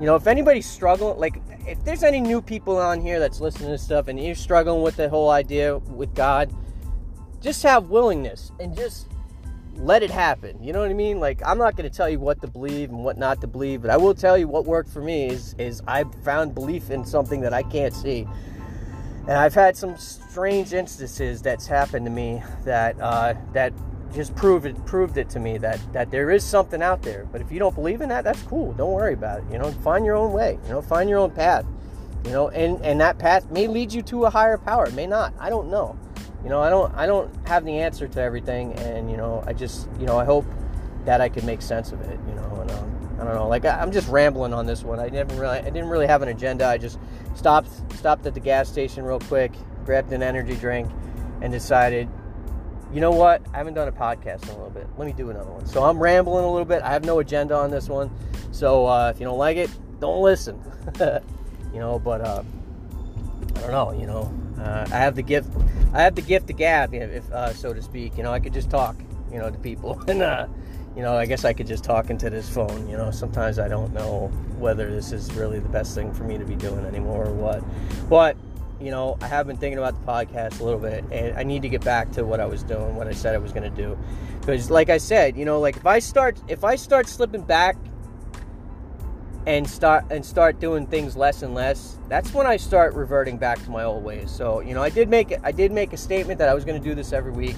you 0.00 0.06
know, 0.06 0.14
if 0.14 0.26
anybody's 0.26 0.66
struggling, 0.66 1.18
like 1.18 1.40
if 1.66 1.82
there's 1.84 2.02
any 2.02 2.20
new 2.20 2.42
people 2.42 2.76
on 2.76 3.00
here 3.00 3.18
that's 3.18 3.40
listening 3.40 3.70
to 3.70 3.78
stuff 3.78 4.08
and 4.08 4.22
you're 4.22 4.34
struggling 4.34 4.82
with 4.82 4.96
the 4.96 5.08
whole 5.08 5.30
idea 5.30 5.78
with 5.78 6.14
God, 6.14 6.52
just 7.40 7.62
have 7.62 7.88
willingness 7.88 8.52
and 8.60 8.76
just 8.76 9.08
let 9.76 10.02
it 10.02 10.10
happen. 10.10 10.62
You 10.62 10.72
know 10.72 10.80
what 10.80 10.90
I 10.90 10.94
mean? 10.94 11.18
Like 11.18 11.40
I'm 11.46 11.58
not 11.58 11.76
going 11.76 11.88
to 11.88 11.94
tell 11.94 12.08
you 12.08 12.18
what 12.18 12.40
to 12.42 12.46
believe 12.46 12.90
and 12.90 13.04
what 13.04 13.16
not 13.16 13.40
to 13.40 13.46
believe, 13.46 13.82
but 13.82 13.90
I 13.90 13.96
will 13.96 14.14
tell 14.14 14.36
you 14.36 14.48
what 14.48 14.66
worked 14.66 14.90
for 14.90 15.00
me 15.00 15.28
is 15.28 15.54
is 15.58 15.82
I 15.86 16.04
found 16.24 16.54
belief 16.54 16.90
in 16.90 17.04
something 17.04 17.40
that 17.40 17.54
I 17.54 17.62
can't 17.62 17.94
see. 17.94 18.26
And 19.28 19.32
I've 19.32 19.54
had 19.54 19.76
some 19.76 19.96
strange 19.96 20.72
instances 20.72 21.42
that's 21.42 21.66
happened 21.66 22.06
to 22.06 22.12
me 22.12 22.42
that 22.64 23.00
uh, 23.00 23.34
that 23.54 23.72
just 24.16 24.34
proved 24.34 24.66
it 24.66 24.84
proved 24.86 25.18
it 25.18 25.28
to 25.30 25.38
me 25.38 25.58
that 25.58 25.78
that 25.92 26.10
there 26.10 26.30
is 26.30 26.42
something 26.42 26.82
out 26.82 27.02
there. 27.02 27.26
But 27.30 27.42
if 27.42 27.52
you 27.52 27.58
don't 27.58 27.74
believe 27.74 28.00
in 28.00 28.08
that, 28.08 28.24
that's 28.24 28.42
cool. 28.42 28.72
Don't 28.72 28.92
worry 28.92 29.12
about 29.12 29.40
it. 29.40 29.44
You 29.52 29.58
know, 29.58 29.70
find 29.70 30.04
your 30.04 30.16
own 30.16 30.32
way. 30.32 30.58
You 30.64 30.70
know, 30.70 30.82
find 30.82 31.08
your 31.08 31.18
own 31.18 31.30
path. 31.30 31.64
You 32.24 32.30
know, 32.32 32.48
and 32.48 32.84
and 32.84 33.00
that 33.00 33.18
path 33.18 33.48
may 33.50 33.68
lead 33.68 33.92
you 33.92 34.02
to 34.02 34.24
a 34.24 34.30
higher 34.30 34.58
power. 34.58 34.86
It 34.86 34.94
may 34.94 35.06
not. 35.06 35.34
I 35.38 35.50
don't 35.50 35.70
know. 35.70 35.96
You 36.42 36.48
know, 36.48 36.60
I 36.60 36.70
don't 36.70 36.92
I 36.94 37.06
don't 37.06 37.30
have 37.46 37.64
the 37.64 37.78
answer 37.78 38.08
to 38.08 38.20
everything, 38.20 38.72
and 38.74 39.10
you 39.10 39.16
know, 39.16 39.44
I 39.46 39.52
just 39.52 39.88
you 40.00 40.06
know 40.06 40.18
I 40.18 40.24
hope 40.24 40.46
that 41.04 41.20
I 41.20 41.28
can 41.28 41.44
make 41.44 41.60
sense 41.60 41.92
of 41.92 42.00
it. 42.00 42.18
You 42.26 42.34
know, 42.34 42.58
and 42.62 42.70
um, 42.70 43.16
I 43.20 43.24
don't 43.24 43.34
know. 43.34 43.48
Like 43.48 43.66
I, 43.66 43.82
am 43.82 43.92
just 43.92 44.08
rambling 44.08 44.54
on 44.54 44.64
this 44.64 44.82
one. 44.82 44.98
I 44.98 45.08
never 45.08 45.34
really 45.34 45.58
I 45.58 45.62
didn't 45.62 45.88
really 45.88 46.06
have 46.06 46.22
an 46.22 46.28
agenda. 46.28 46.66
I 46.66 46.78
just 46.78 46.98
stopped 47.34 47.68
stopped 47.94 48.24
at 48.24 48.32
the 48.32 48.40
gas 48.40 48.68
station 48.68 49.04
real 49.04 49.20
quick, 49.20 49.52
grabbed 49.84 50.10
an 50.12 50.22
energy 50.22 50.56
drink, 50.56 50.90
and 51.42 51.52
decided 51.52 52.08
you 52.96 53.02
know 53.02 53.10
what? 53.10 53.42
I 53.52 53.58
haven't 53.58 53.74
done 53.74 53.88
a 53.88 53.92
podcast 53.92 54.44
in 54.44 54.48
a 54.48 54.52
little 54.52 54.70
bit. 54.70 54.86
Let 54.96 55.04
me 55.04 55.12
do 55.12 55.28
another 55.28 55.50
one. 55.50 55.66
So 55.66 55.84
I'm 55.84 55.98
rambling 55.98 56.46
a 56.46 56.50
little 56.50 56.64
bit. 56.64 56.80
I 56.80 56.94
have 56.94 57.04
no 57.04 57.18
agenda 57.18 57.54
on 57.54 57.70
this 57.70 57.90
one. 57.90 58.10
So 58.52 58.86
uh, 58.86 59.12
if 59.14 59.20
you 59.20 59.26
don't 59.26 59.36
like 59.36 59.58
it, 59.58 59.68
don't 60.00 60.22
listen. 60.22 60.58
you 61.74 61.78
know, 61.78 61.98
but 61.98 62.22
uh, 62.22 62.42
I 63.56 63.60
don't 63.60 63.70
know. 63.70 63.92
You 63.92 64.06
know, 64.06 64.34
uh, 64.58 64.86
I 64.90 64.96
have 64.96 65.14
the 65.14 65.20
gift. 65.20 65.50
I 65.92 66.00
have 66.00 66.14
the 66.14 66.22
gift 66.22 66.48
of 66.48 66.56
gab, 66.56 66.94
if 66.94 67.30
uh, 67.32 67.52
so 67.52 67.74
to 67.74 67.82
speak. 67.82 68.16
You 68.16 68.22
know, 68.22 68.32
I 68.32 68.40
could 68.40 68.54
just 68.54 68.70
talk. 68.70 68.96
You 69.30 69.40
know, 69.40 69.50
to 69.50 69.58
people, 69.58 70.00
and 70.08 70.22
uh, 70.22 70.46
you 70.96 71.02
know, 71.02 71.18
I 71.18 71.26
guess 71.26 71.44
I 71.44 71.52
could 71.52 71.66
just 71.66 71.84
talk 71.84 72.08
into 72.08 72.30
this 72.30 72.48
phone. 72.48 72.88
You 72.88 72.96
know, 72.96 73.10
sometimes 73.10 73.58
I 73.58 73.68
don't 73.68 73.92
know 73.92 74.28
whether 74.56 74.90
this 74.90 75.12
is 75.12 75.30
really 75.34 75.58
the 75.58 75.68
best 75.68 75.94
thing 75.94 76.14
for 76.14 76.24
me 76.24 76.38
to 76.38 76.46
be 76.46 76.54
doing 76.54 76.86
anymore 76.86 77.26
or 77.26 77.34
what. 77.34 77.62
But 78.08 78.38
you 78.80 78.90
know, 78.90 79.16
I 79.20 79.26
have 79.26 79.46
been 79.46 79.56
thinking 79.56 79.78
about 79.78 79.98
the 79.98 80.06
podcast 80.06 80.60
a 80.60 80.64
little 80.64 80.78
bit, 80.78 81.04
and 81.10 81.36
I 81.36 81.42
need 81.42 81.62
to 81.62 81.68
get 81.68 81.84
back 81.84 82.12
to 82.12 82.24
what 82.24 82.40
I 82.40 82.46
was 82.46 82.62
doing, 82.62 82.94
what 82.94 83.06
I 83.06 83.12
said 83.12 83.34
I 83.34 83.38
was 83.38 83.52
going 83.52 83.62
to 83.62 83.82
do, 83.82 83.98
because, 84.40 84.70
like 84.70 84.90
I 84.90 84.98
said, 84.98 85.36
you 85.36 85.44
know, 85.44 85.60
like 85.60 85.76
if 85.76 85.86
I 85.86 85.98
start, 85.98 86.38
if 86.48 86.64
I 86.64 86.76
start 86.76 87.08
slipping 87.08 87.42
back 87.42 87.76
and 89.46 89.68
start 89.68 90.04
and 90.10 90.26
start 90.26 90.60
doing 90.60 90.86
things 90.86 91.16
less 91.16 91.42
and 91.42 91.54
less, 91.54 91.98
that's 92.08 92.34
when 92.34 92.46
I 92.46 92.56
start 92.56 92.94
reverting 92.94 93.38
back 93.38 93.62
to 93.64 93.70
my 93.70 93.84
old 93.84 94.04
ways. 94.04 94.30
So, 94.30 94.60
you 94.60 94.74
know, 94.74 94.82
I 94.82 94.90
did 94.90 95.08
make 95.08 95.32
I 95.42 95.52
did 95.52 95.72
make 95.72 95.92
a 95.92 95.96
statement 95.96 96.38
that 96.38 96.48
I 96.48 96.54
was 96.54 96.64
going 96.64 96.80
to 96.80 96.86
do 96.86 96.94
this 96.94 97.12
every 97.12 97.32
week, 97.32 97.56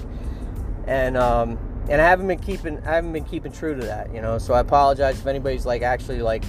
and 0.87 1.17
um, 1.17 1.57
and 1.89 2.01
I 2.01 2.05
haven't 2.05 2.27
been 2.27 2.39
keeping 2.39 2.77
I 2.85 2.95
haven't 2.95 3.11
been 3.11 3.25
keeping 3.25 3.51
true 3.51 3.75
to 3.75 3.85
that, 3.87 4.13
you 4.13 4.21
know. 4.21 4.37
So 4.37 4.53
I 4.53 4.61
apologize 4.61 5.19
if 5.19 5.27
anybody's 5.27 5.65
like 5.65 5.81
actually 5.81 6.21
like 6.21 6.43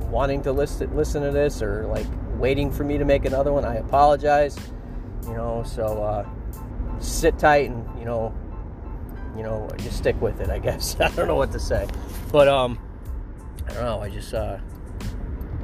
wanting 0.00 0.42
to 0.42 0.52
listen 0.52 0.94
listen 0.94 1.22
to 1.22 1.30
this 1.30 1.62
or 1.62 1.86
like 1.86 2.06
waiting 2.42 2.72
for 2.72 2.82
me 2.82 2.98
to 2.98 3.04
make 3.04 3.24
another 3.24 3.52
one. 3.52 3.64
I 3.64 3.76
apologize. 3.76 4.58
You 5.28 5.34
know, 5.34 5.62
so 5.64 6.02
uh, 6.02 6.28
sit 6.98 7.38
tight 7.38 7.70
and 7.70 7.86
you 7.98 8.04
know, 8.04 8.34
you 9.36 9.44
know, 9.44 9.70
just 9.78 9.96
stick 9.96 10.20
with 10.20 10.40
it. 10.40 10.50
I 10.50 10.58
guess 10.58 10.96
I 11.00 11.08
don't 11.10 11.28
know 11.28 11.36
what 11.36 11.52
to 11.52 11.60
say, 11.60 11.86
but 12.32 12.48
um, 12.48 12.78
I 13.68 13.72
don't 13.74 13.84
know. 13.84 14.00
I 14.00 14.10
just 14.10 14.34
uh, 14.34 14.58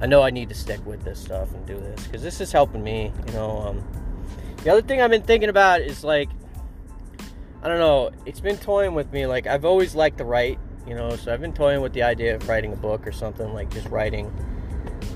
I 0.00 0.06
know 0.06 0.22
I 0.22 0.30
need 0.30 0.48
to 0.50 0.54
stick 0.54 0.84
with 0.86 1.02
this 1.02 1.20
stuff 1.20 1.52
and 1.52 1.66
do 1.66 1.74
this 1.78 2.06
because 2.06 2.22
this 2.22 2.40
is 2.40 2.52
helping 2.52 2.84
me. 2.84 3.12
You 3.26 3.32
know, 3.32 3.58
um, 3.58 3.84
the 4.62 4.70
other 4.70 4.82
thing 4.82 5.02
I've 5.02 5.10
been 5.10 5.24
thinking 5.24 5.48
about 5.48 5.80
is 5.80 6.04
like, 6.04 6.30
I 7.60 7.68
don't 7.68 7.80
know. 7.80 8.12
It's 8.24 8.40
been 8.40 8.56
toying 8.56 8.94
with 8.94 9.12
me. 9.12 9.26
Like 9.26 9.48
I've 9.48 9.64
always 9.64 9.96
liked 9.96 10.18
to 10.18 10.24
write. 10.24 10.60
You 10.86 10.94
know, 10.94 11.16
so 11.16 11.34
I've 11.34 11.40
been 11.40 11.52
toying 11.52 11.82
with 11.82 11.92
the 11.92 12.04
idea 12.04 12.36
of 12.36 12.48
writing 12.48 12.72
a 12.72 12.76
book 12.76 13.06
or 13.06 13.12
something 13.12 13.52
like 13.52 13.68
just 13.70 13.88
writing. 13.88 14.32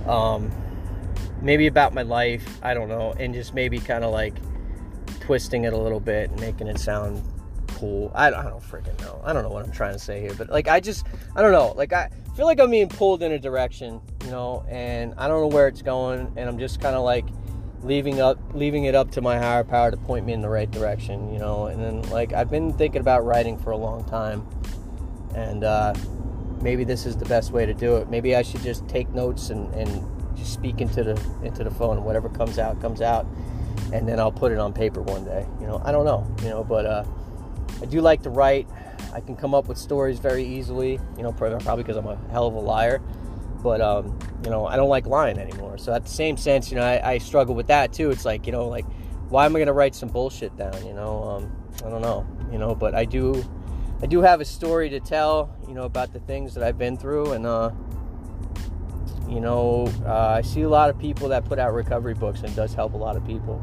Um, 0.07 0.51
maybe 1.43 1.67
about 1.67 1.93
my 1.93 2.03
life, 2.03 2.59
I 2.63 2.73
don't 2.73 2.89
know, 2.89 3.13
and 3.19 3.35
just 3.35 3.53
maybe 3.53 3.79
kind 3.79 4.05
of 4.05 4.13
like 4.13 4.35
twisting 5.21 5.65
it 5.65 5.73
a 5.73 5.77
little 5.77 6.01
bit 6.01 6.31
and 6.31 6.41
making 6.41 6.69
it 6.69 6.79
sound 6.79 7.23
cool. 7.69 8.13
I, 8.15 8.29
I 8.29 8.45
don't 8.45 8.63
freaking 8.63 8.99
know. 9.01 9.21
I 9.25 9.33
don't 9.33 9.43
know 9.43 9.51
what 9.51 9.65
I'm 9.65 9.73
trying 9.73 9.93
to 9.93 9.99
say 9.99 10.21
here, 10.21 10.35
but 10.35 10.49
like 10.49 10.69
I 10.69 10.81
just 10.81 11.05
I 11.35 11.43
don't 11.43 11.53
know. 11.53 11.73
Like 11.77 11.93
I 11.93 12.11
feel 12.37 12.47
like 12.47 12.61
I'm 12.61 12.71
being 12.71 12.89
pulled 12.89 13.23
in 13.23 13.33
a 13.33 13.39
direction, 13.39 14.01
you 14.25 14.31
know, 14.31 14.65
and 14.69 15.15
I 15.19 15.29
don't 15.29 15.41
know 15.41 15.55
where 15.55 15.69
it's 15.69 15.83
going, 15.83 16.33
and 16.37 16.49
I'm 16.49 16.59
just 16.59 16.81
kind 16.81 16.95
of 16.95 17.03
like 17.03 17.27
leaving 17.83 18.21
up 18.21 18.39
leaving 18.55 18.85
it 18.85 18.95
up 18.95 19.11
to 19.11 19.21
my 19.21 19.37
higher 19.37 19.65
power 19.65 19.91
to 19.91 19.97
point 19.97 20.25
me 20.25 20.33
in 20.33 20.41
the 20.41 20.49
right 20.49 20.71
direction, 20.71 21.33
you 21.33 21.41
know. 21.41 21.67
And 21.67 21.83
then 21.83 22.03
like 22.11 22.33
I've 22.33 22.51
been 22.51 22.73
thinking 22.73 23.01
about 23.01 23.25
writing 23.25 23.59
for 23.59 23.73
a 23.73 23.77
long 23.77 24.05
time, 24.05 24.47
and 25.35 25.65
uh, 25.65 25.95
maybe 26.61 26.85
this 26.85 27.05
is 27.05 27.17
the 27.17 27.27
best 27.27 27.51
way 27.51 27.67
to 27.67 27.75
do 27.75 27.97
it. 27.97 28.09
Maybe 28.09 28.37
I 28.37 28.43
should 28.43 28.63
just 28.63 28.87
take 28.89 29.09
notes 29.11 29.51
and, 29.51 29.75
and 29.75 30.22
just 30.37 30.53
speak 30.53 30.81
into 30.81 31.03
the 31.03 31.21
into 31.43 31.65
the 31.65 31.71
phone. 31.71 32.05
Whatever 32.05 32.29
comes 32.29 32.59
out 32.59 32.81
comes 32.81 33.01
out, 33.01 33.27
and 33.93 34.09
then 34.09 34.19
I'll 34.21 34.33
put 34.33 34.53
it 34.53 34.59
on 34.59 34.73
paper 34.73 35.03
one 35.03 35.25
day. 35.25 35.47
You 35.61 35.67
know, 35.67 35.81
I 35.85 35.93
don't 35.93 36.05
know. 36.05 36.27
You 36.43 36.51
know, 36.51 36.65
but 36.65 36.87
uh, 36.87 37.05
I 37.81 37.87
do 37.87 38.01
like 38.01 38.23
to 38.23 38.31
write. 38.31 38.69
I 39.13 39.21
can 39.21 39.37
come 39.37 39.55
up 39.55 39.69
with 39.69 39.79
stories 39.79 40.19
very 40.19 40.45
easily. 40.45 40.99
You 41.17 41.23
know, 41.23 41.33
probably 41.33 41.83
because 41.83 41.97
I'm 41.97 42.07
a 42.07 42.17
hell 42.31 42.47
of 42.47 42.55
a 42.55 42.61
liar. 42.61 43.01
But 43.63 43.81
um, 43.81 44.19
you 44.45 44.51
know, 44.51 44.67
I 44.67 44.77
don't 44.77 44.89
like 44.89 45.07
lying 45.07 45.39
anymore. 45.39 45.79
So 45.79 45.93
at 45.93 46.05
the 46.05 46.11
same 46.11 46.37
sense, 46.37 46.71
you 46.71 46.77
know, 46.77 46.85
I, 46.85 47.13
I 47.13 47.19
struggle 47.19 47.55
with 47.55 47.69
that 47.69 47.93
too. 47.93 48.11
It's 48.11 48.25
like 48.25 48.47
you 48.47 48.53
know, 48.53 48.67
like 48.67 48.87
why 49.29 49.47
am 49.47 49.55
I 49.57 49.61
gonna 49.61 49.73
write 49.73 49.95
some 49.95 50.09
bullshit 50.09 50.57
down? 50.57 50.87
You 50.87 50.95
know, 50.95 51.23
um, 51.23 51.57
I 51.85 51.89
don't 51.89 52.03
know. 52.03 52.27
You 52.51 52.59
know, 52.59 52.75
but 52.75 52.95
I 52.95 53.05
do. 53.05 53.45
I 54.03 54.07
do 54.07 54.21
have 54.21 54.41
a 54.41 54.45
story 54.45 54.91
to 54.91 54.99
tell, 54.99 55.57
you 55.69 55.75
know, 55.75 55.85
about 55.85 56.13
the 56.13 56.19
things 56.19 56.55
that 56.55 56.65
I've 56.65 56.77
been 56.77 56.97
through, 56.97 57.35
and 57.35 57.47
uh, 57.47 57.71
you 59.33 59.41
know, 59.41 59.91
uh, 60.05 60.35
I 60.39 60.43
see 60.43 60.63
a 60.63 60.69
lot 60.69 60.91
of 60.91 60.99
people 60.99 61.29
that 61.29 61.45
put 61.45 61.59
out 61.59 61.73
recovery 61.73 62.15
books, 62.15 62.41
and 62.41 62.51
it 62.51 62.57
does 62.57 62.75
help 62.75 62.95
a 62.95 62.99
lot 62.99 63.17
of 63.17 63.27
people. 63.27 63.63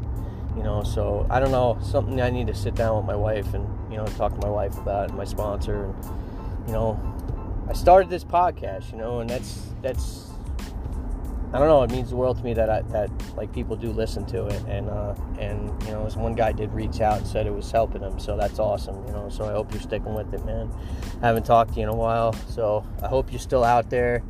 You 0.56 0.64
know, 0.64 0.82
so 0.82 1.26
I 1.30 1.38
don't 1.38 1.52
know, 1.52 1.78
something 1.80 2.20
I 2.20 2.28
need 2.28 2.48
to 2.48 2.54
sit 2.54 2.74
down 2.74 2.96
with 2.96 3.06
my 3.06 3.14
wife 3.14 3.54
and 3.54 3.66
you 3.90 3.96
know 3.96 4.04
talk 4.06 4.32
to 4.38 4.46
my 4.46 4.52
wife 4.52 4.76
about, 4.78 5.08
and 5.08 5.16
my 5.16 5.24
sponsor, 5.24 5.84
and 5.84 5.94
you 6.66 6.72
know, 6.72 6.98
I 7.68 7.72
started 7.72 8.10
this 8.10 8.24
podcast, 8.24 8.90
you 8.90 8.98
know, 8.98 9.20
and 9.20 9.30
that's 9.30 9.62
that's 9.80 10.30
I 11.52 11.58
don't 11.58 11.66
know. 11.66 11.82
It 11.82 11.90
means 11.90 12.10
the 12.10 12.16
world 12.16 12.38
to 12.38 12.44
me 12.44 12.54
that 12.54 12.70
I, 12.70 12.82
that 12.82 13.10
like 13.36 13.52
people 13.52 13.76
do 13.76 13.92
listen 13.92 14.24
to 14.26 14.46
it, 14.46 14.62
and 14.68 14.88
uh, 14.88 15.14
and 15.38 15.70
you 15.84 15.92
know, 15.92 16.04
this 16.04 16.16
one 16.16 16.34
guy 16.34 16.52
did 16.52 16.72
reach 16.72 17.00
out 17.00 17.18
and 17.18 17.26
said 17.26 17.46
it 17.46 17.54
was 17.54 17.70
helping 17.70 18.02
him, 18.02 18.18
so 18.18 18.36
that's 18.36 18.58
awesome. 18.58 19.04
You 19.06 19.12
know, 19.12 19.28
so 19.28 19.44
I 19.44 19.52
hope 19.52 19.72
you're 19.72 19.80
sticking 19.80 20.14
with 20.14 20.34
it, 20.34 20.44
man. 20.44 20.72
I 21.22 21.26
haven't 21.26 21.46
talked 21.46 21.74
to 21.74 21.80
you 21.80 21.84
in 21.84 21.88
a 21.88 21.96
while, 21.96 22.32
so 22.48 22.84
I 23.02 23.08
hope 23.08 23.32
you're 23.32 23.40
still 23.40 23.64
out 23.64 23.88
there. 23.90 24.22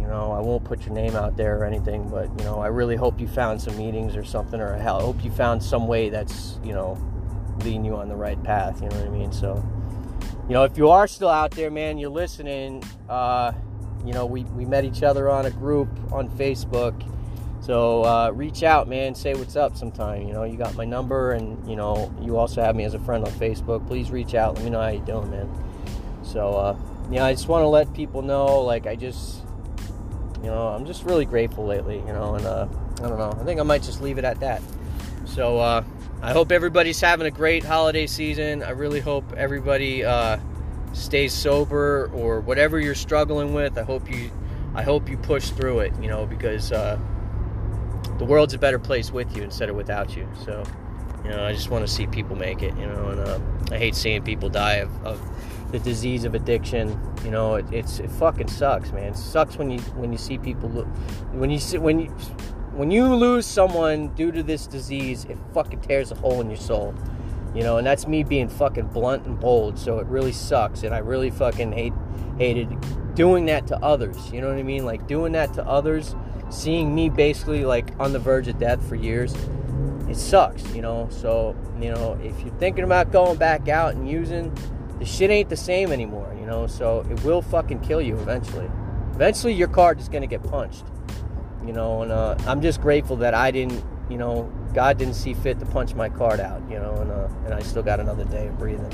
You 0.00 0.06
know, 0.06 0.32
I 0.32 0.40
won't 0.40 0.64
put 0.64 0.84
your 0.84 0.94
name 0.94 1.16
out 1.16 1.36
there 1.36 1.58
or 1.58 1.64
anything, 1.64 2.08
but 2.08 2.28
you 2.38 2.44
know, 2.44 2.58
I 2.58 2.66
really 2.68 2.96
hope 2.96 3.20
you 3.20 3.26
found 3.26 3.60
some 3.60 3.76
meetings 3.76 4.16
or 4.16 4.24
something, 4.24 4.60
or 4.60 4.74
I 4.74 4.80
hope 4.80 5.24
you 5.24 5.30
found 5.30 5.62
some 5.62 5.86
way 5.86 6.08
that's 6.08 6.58
you 6.62 6.72
know 6.72 6.98
leading 7.60 7.84
you 7.84 7.96
on 7.96 8.08
the 8.08 8.16
right 8.16 8.42
path. 8.42 8.82
You 8.82 8.88
know 8.88 8.96
what 8.96 9.06
I 9.06 9.10
mean? 9.10 9.32
So, 9.32 9.64
you 10.48 10.54
know, 10.54 10.64
if 10.64 10.76
you 10.76 10.88
are 10.90 11.06
still 11.06 11.28
out 11.28 11.52
there, 11.52 11.70
man, 11.70 11.98
you're 11.98 12.10
listening. 12.10 12.82
Uh, 13.08 13.52
you 14.04 14.12
know, 14.12 14.26
we, 14.26 14.44
we 14.44 14.66
met 14.66 14.84
each 14.84 15.02
other 15.02 15.30
on 15.30 15.46
a 15.46 15.50
group 15.50 15.88
on 16.12 16.28
Facebook. 16.30 17.10
So 17.62 18.04
uh, 18.04 18.30
reach 18.30 18.62
out, 18.62 18.88
man. 18.88 19.14
Say 19.14 19.32
what's 19.32 19.56
up 19.56 19.74
sometime. 19.76 20.28
You 20.28 20.34
know, 20.34 20.44
you 20.44 20.58
got 20.58 20.74
my 20.74 20.84
number, 20.84 21.32
and 21.32 21.66
you 21.66 21.76
know, 21.76 22.14
you 22.20 22.36
also 22.36 22.60
have 22.60 22.76
me 22.76 22.84
as 22.84 22.92
a 22.92 22.98
friend 22.98 23.24
on 23.24 23.32
Facebook. 23.32 23.86
Please 23.86 24.10
reach 24.10 24.34
out. 24.34 24.56
Let 24.56 24.64
me 24.64 24.70
know 24.70 24.82
how 24.82 24.88
you 24.88 25.00
doing, 25.00 25.30
man. 25.30 25.48
So, 26.24 26.54
uh, 26.54 26.76
yeah, 27.10 27.24
I 27.24 27.32
just 27.32 27.48
want 27.48 27.62
to 27.62 27.68
let 27.68 27.92
people 27.94 28.22
know, 28.22 28.60
like, 28.60 28.86
I 28.86 28.96
just, 28.96 29.43
you 30.44 30.50
know, 30.50 30.68
I'm 30.68 30.84
just 30.84 31.04
really 31.04 31.24
grateful 31.24 31.64
lately. 31.64 31.96
You 31.96 32.12
know, 32.12 32.34
and 32.34 32.44
uh, 32.44 32.68
I 32.98 33.08
don't 33.08 33.18
know. 33.18 33.34
I 33.40 33.44
think 33.44 33.58
I 33.58 33.62
might 33.62 33.82
just 33.82 34.02
leave 34.02 34.18
it 34.18 34.24
at 34.24 34.40
that. 34.40 34.60
So, 35.24 35.58
uh, 35.58 35.82
I 36.22 36.32
hope 36.32 36.52
everybody's 36.52 37.00
having 37.00 37.26
a 37.26 37.30
great 37.30 37.64
holiday 37.64 38.06
season. 38.06 38.62
I 38.62 38.70
really 38.70 39.00
hope 39.00 39.32
everybody 39.34 40.04
uh, 40.04 40.38
stay 40.92 41.28
sober 41.28 42.10
or 42.14 42.40
whatever 42.40 42.78
you're 42.78 42.94
struggling 42.94 43.54
with. 43.54 43.78
I 43.78 43.82
hope 43.82 44.10
you, 44.10 44.30
I 44.74 44.82
hope 44.82 45.08
you 45.08 45.16
push 45.16 45.48
through 45.50 45.80
it. 45.80 45.92
You 46.00 46.08
know, 46.08 46.26
because 46.26 46.72
uh, 46.72 46.98
the 48.18 48.24
world's 48.24 48.52
a 48.54 48.58
better 48.58 48.78
place 48.78 49.10
with 49.10 49.34
you 49.34 49.42
instead 49.42 49.70
of 49.70 49.76
without 49.76 50.14
you. 50.14 50.28
So, 50.44 50.62
you 51.24 51.30
know, 51.30 51.44
I 51.44 51.54
just 51.54 51.70
want 51.70 51.86
to 51.86 51.92
see 51.92 52.06
people 52.06 52.36
make 52.36 52.62
it. 52.62 52.76
You 52.76 52.86
know, 52.86 53.08
and 53.08 53.20
uh, 53.20 53.40
I 53.74 53.78
hate 53.78 53.94
seeing 53.94 54.22
people 54.22 54.50
die 54.50 54.74
of, 54.74 55.06
of 55.06 55.20
the 55.74 55.84
disease 55.84 56.24
of 56.24 56.34
addiction. 56.34 56.98
You 57.24 57.30
know, 57.30 57.56
it, 57.56 57.66
it's 57.72 57.98
it 57.98 58.10
fucking 58.10 58.48
sucks, 58.48 58.92
man. 58.92 59.12
It 59.12 59.16
sucks 59.16 59.56
when 59.56 59.70
you 59.70 59.80
when 59.96 60.12
you 60.12 60.18
see 60.18 60.38
people 60.38 60.68
when 61.32 61.50
you 61.50 61.58
see 61.58 61.78
when 61.78 61.98
you 61.98 62.06
when 62.72 62.90
you 62.90 63.14
lose 63.14 63.46
someone 63.46 64.08
due 64.14 64.32
to 64.32 64.42
this 64.42 64.66
disease. 64.66 65.24
It 65.24 65.38
fucking 65.52 65.80
tears 65.80 66.12
a 66.12 66.14
hole 66.14 66.40
in 66.40 66.48
your 66.48 66.56
soul 66.58 66.94
you 67.54 67.62
know, 67.62 67.78
and 67.78 67.86
that's 67.86 68.08
me 68.08 68.24
being 68.24 68.48
fucking 68.48 68.88
blunt 68.88 69.26
and 69.26 69.38
bold. 69.38 69.78
So 69.78 70.00
it 70.00 70.06
really 70.08 70.32
sucks, 70.32 70.82
and 70.82 70.92
I 70.92 70.98
really 70.98 71.30
fucking 71.30 71.72
hate 71.72 71.92
hated 72.36 72.76
doing 73.14 73.46
that 73.46 73.68
to 73.68 73.76
others. 73.76 74.32
You 74.32 74.40
know 74.40 74.48
what 74.48 74.58
I 74.58 74.64
mean? 74.64 74.84
Like 74.84 75.06
doing 75.06 75.32
that 75.32 75.54
to 75.54 75.64
others, 75.64 76.16
seeing 76.50 76.94
me 76.94 77.08
basically 77.08 77.64
like 77.64 77.90
on 78.00 78.12
the 78.12 78.18
verge 78.18 78.48
of 78.48 78.58
death 78.58 78.86
for 78.88 78.96
years. 78.96 79.34
It 80.08 80.16
sucks, 80.16 80.68
you 80.74 80.82
know. 80.82 81.08
So 81.10 81.56
you 81.80 81.92
know, 81.92 82.18
if 82.22 82.38
you're 82.40 82.54
thinking 82.56 82.84
about 82.84 83.12
going 83.12 83.38
back 83.38 83.68
out 83.68 83.94
and 83.94 84.08
using, 84.08 84.52
the 84.98 85.04
shit 85.04 85.30
ain't 85.30 85.48
the 85.48 85.56
same 85.56 85.92
anymore. 85.92 86.34
You 86.38 86.46
know, 86.46 86.66
so 86.66 87.06
it 87.10 87.22
will 87.24 87.42
fucking 87.42 87.80
kill 87.80 88.00
you 88.00 88.16
eventually. 88.18 88.70
Eventually, 89.14 89.52
your 89.52 89.68
card 89.68 90.00
is 90.00 90.08
gonna 90.08 90.26
get 90.26 90.42
punched. 90.42 90.84
You 91.64 91.72
know, 91.72 92.02
and 92.02 92.12
uh, 92.12 92.36
I'm 92.46 92.60
just 92.60 92.80
grateful 92.80 93.16
that 93.16 93.32
I 93.32 93.50
didn't, 93.50 93.82
you 94.10 94.18
know, 94.18 94.52
God 94.74 94.98
didn't 94.98 95.14
see 95.14 95.32
fit 95.32 95.58
to 95.60 95.66
punch 95.66 95.94
my 95.94 96.08
card 96.08 96.40
out, 96.40 96.60
you 96.68 96.78
know, 96.78 96.94
and 96.96 97.10
uh, 97.10 97.28
and 97.46 97.54
I 97.54 97.60
still 97.60 97.82
got 97.82 98.00
another 98.00 98.24
day 98.24 98.48
of 98.48 98.58
breathing, 98.58 98.92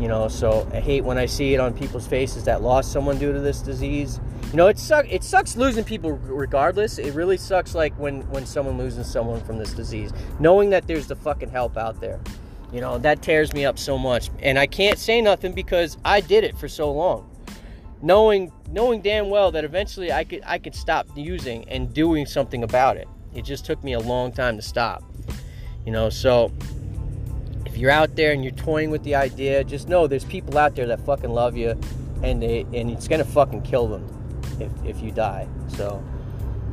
you 0.00 0.08
know. 0.08 0.26
So 0.26 0.68
I 0.72 0.80
hate 0.80 1.04
when 1.04 1.18
I 1.18 1.26
see 1.26 1.54
it 1.54 1.60
on 1.60 1.72
people's 1.72 2.06
faces 2.06 2.44
that 2.44 2.62
lost 2.62 2.90
someone 2.90 3.18
due 3.18 3.32
to 3.32 3.40
this 3.40 3.60
disease. 3.60 4.18
You 4.50 4.56
know, 4.56 4.66
it 4.66 4.78
sucks. 4.78 5.08
It 5.10 5.22
sucks 5.22 5.56
losing 5.56 5.84
people 5.84 6.12
regardless. 6.12 6.98
It 6.98 7.14
really 7.14 7.36
sucks 7.36 7.74
like 7.74 7.92
when 7.98 8.22
when 8.30 8.44
someone 8.46 8.76
loses 8.76 9.06
someone 9.06 9.40
from 9.42 9.58
this 9.58 9.72
disease, 9.72 10.12
knowing 10.40 10.70
that 10.70 10.86
there's 10.88 11.06
the 11.06 11.16
fucking 11.16 11.50
help 11.50 11.76
out 11.76 12.00
there. 12.00 12.18
You 12.74 12.80
know, 12.80 12.98
that 12.98 13.22
tears 13.22 13.54
me 13.54 13.64
up 13.64 13.78
so 13.78 13.96
much, 13.96 14.30
and 14.40 14.58
I 14.58 14.66
can't 14.66 14.98
say 14.98 15.22
nothing 15.22 15.52
because 15.52 15.96
I 16.04 16.20
did 16.20 16.44
it 16.44 16.58
for 16.58 16.68
so 16.68 16.90
long 16.92 17.30
knowing 18.04 18.52
knowing 18.70 19.00
damn 19.00 19.30
well 19.30 19.50
that 19.50 19.64
eventually 19.64 20.12
I 20.12 20.24
could 20.24 20.42
I 20.46 20.58
could 20.58 20.74
stop 20.74 21.08
using 21.16 21.66
and 21.68 21.92
doing 21.92 22.26
something 22.26 22.62
about 22.62 22.96
it. 22.96 23.08
It 23.34 23.44
just 23.44 23.64
took 23.64 23.82
me 23.82 23.94
a 23.94 23.98
long 23.98 24.30
time 24.30 24.56
to 24.56 24.62
stop. 24.62 25.02
You 25.86 25.92
know, 25.92 26.10
so 26.10 26.52
if 27.64 27.78
you're 27.78 27.90
out 27.90 28.14
there 28.14 28.32
and 28.32 28.44
you're 28.44 28.52
toying 28.52 28.90
with 28.90 29.02
the 29.04 29.14
idea, 29.14 29.64
just 29.64 29.88
know 29.88 30.06
there's 30.06 30.24
people 30.24 30.58
out 30.58 30.76
there 30.76 30.86
that 30.86 31.00
fucking 31.00 31.30
love 31.30 31.56
you 31.56 31.78
and 32.22 32.42
they 32.42 32.60
and 32.74 32.90
it's 32.90 33.08
gonna 33.08 33.24
fucking 33.24 33.62
kill 33.62 33.88
them 33.88 34.06
if, 34.60 34.70
if 34.84 35.02
you 35.02 35.10
die. 35.10 35.48
So, 35.68 36.04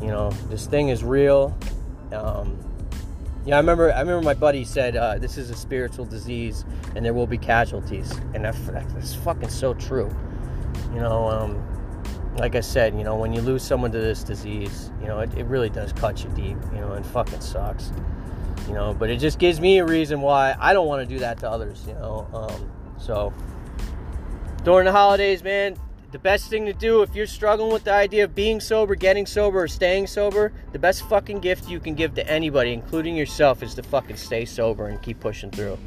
you 0.01 0.07
know, 0.07 0.31
this 0.49 0.67
thing 0.67 0.89
is 0.89 1.03
real. 1.03 1.57
Um, 2.11 2.59
yeah, 3.45 3.55
I 3.55 3.59
remember. 3.59 3.91
I 3.91 3.99
remember 3.99 4.21
my 4.21 4.33
buddy 4.33 4.63
said 4.63 4.95
uh, 4.95 5.17
this 5.17 5.37
is 5.37 5.49
a 5.49 5.55
spiritual 5.55 6.05
disease, 6.05 6.63
and 6.95 7.03
there 7.03 7.13
will 7.13 7.27
be 7.27 7.37
casualties, 7.37 8.11
and 8.33 8.45
that, 8.45 8.55
that's 8.67 9.15
fucking 9.15 9.49
so 9.49 9.73
true. 9.73 10.13
You 10.93 10.99
know, 10.99 11.27
um, 11.27 12.35
like 12.37 12.55
I 12.55 12.59
said, 12.59 12.95
you 12.95 13.03
know, 13.03 13.15
when 13.15 13.33
you 13.33 13.41
lose 13.41 13.63
someone 13.63 13.91
to 13.91 13.97
this 13.97 14.23
disease, 14.23 14.91
you 15.01 15.07
know, 15.07 15.19
it, 15.19 15.33
it 15.35 15.45
really 15.45 15.69
does 15.69 15.91
cut 15.93 16.23
you 16.23 16.29
deep, 16.31 16.57
you 16.73 16.81
know, 16.81 16.93
and 16.93 17.05
fucking 17.05 17.41
sucks. 17.41 17.91
You 18.67 18.73
know, 18.73 18.93
but 18.93 19.09
it 19.09 19.17
just 19.17 19.39
gives 19.39 19.59
me 19.59 19.79
a 19.79 19.85
reason 19.85 20.21
why 20.21 20.55
I 20.59 20.73
don't 20.73 20.87
want 20.87 21.07
to 21.07 21.13
do 21.13 21.19
that 21.19 21.39
to 21.39 21.49
others, 21.49 21.83
you 21.87 21.93
know. 21.93 22.27
Um, 22.33 22.71
so 22.99 23.33
during 24.63 24.85
the 24.85 24.91
holidays, 24.91 25.43
man, 25.43 25.77
the 26.11 26.19
best 26.19 26.49
thing 26.49 26.65
to 26.65 26.73
do 26.73 27.01
if 27.01 27.15
you're 27.15 27.27
struggling 27.27 27.71
with 27.71 27.85
the 27.85 27.93
idea 27.93 28.25
of 28.25 28.35
being 28.35 28.59
sober, 28.59 28.95
getting 28.95 29.25
sober, 29.25 29.63
or 29.63 29.67
staying 29.67 30.07
sober, 30.07 30.51
the 30.73 30.79
best 30.79 31.07
fucking 31.07 31.39
gift 31.39 31.69
you 31.69 31.79
can 31.79 31.95
give 31.95 32.13
to 32.15 32.29
anybody, 32.29 32.73
including 32.73 33.15
yourself, 33.15 33.63
is 33.63 33.73
to 33.75 33.83
fucking 33.83 34.17
stay 34.17 34.45
sober 34.45 34.87
and 34.87 35.01
keep 35.01 35.19
pushing 35.19 35.51
through. 35.51 35.77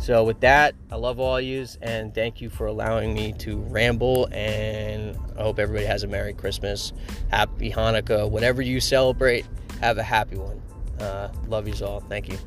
So, 0.00 0.24
with 0.24 0.40
that, 0.40 0.74
I 0.90 0.96
love 0.96 1.20
all 1.20 1.40
yous 1.40 1.78
and 1.80 2.14
thank 2.14 2.40
you 2.40 2.50
for 2.50 2.66
allowing 2.66 3.14
me 3.14 3.32
to 3.38 3.58
ramble. 3.58 4.28
And 4.32 5.16
I 5.38 5.42
hope 5.42 5.58
everybody 5.58 5.86
has 5.86 6.02
a 6.02 6.06
Merry 6.06 6.34
Christmas, 6.34 6.92
Happy 7.30 7.70
Hanukkah, 7.70 8.28
whatever 8.28 8.60
you 8.60 8.80
celebrate, 8.80 9.46
have 9.80 9.98
a 9.98 10.02
happy 10.02 10.36
one. 10.36 10.60
Uh, 10.98 11.30
love 11.48 11.66
yous 11.68 11.82
all. 11.82 12.00
Thank 12.00 12.28
you. 12.28 12.38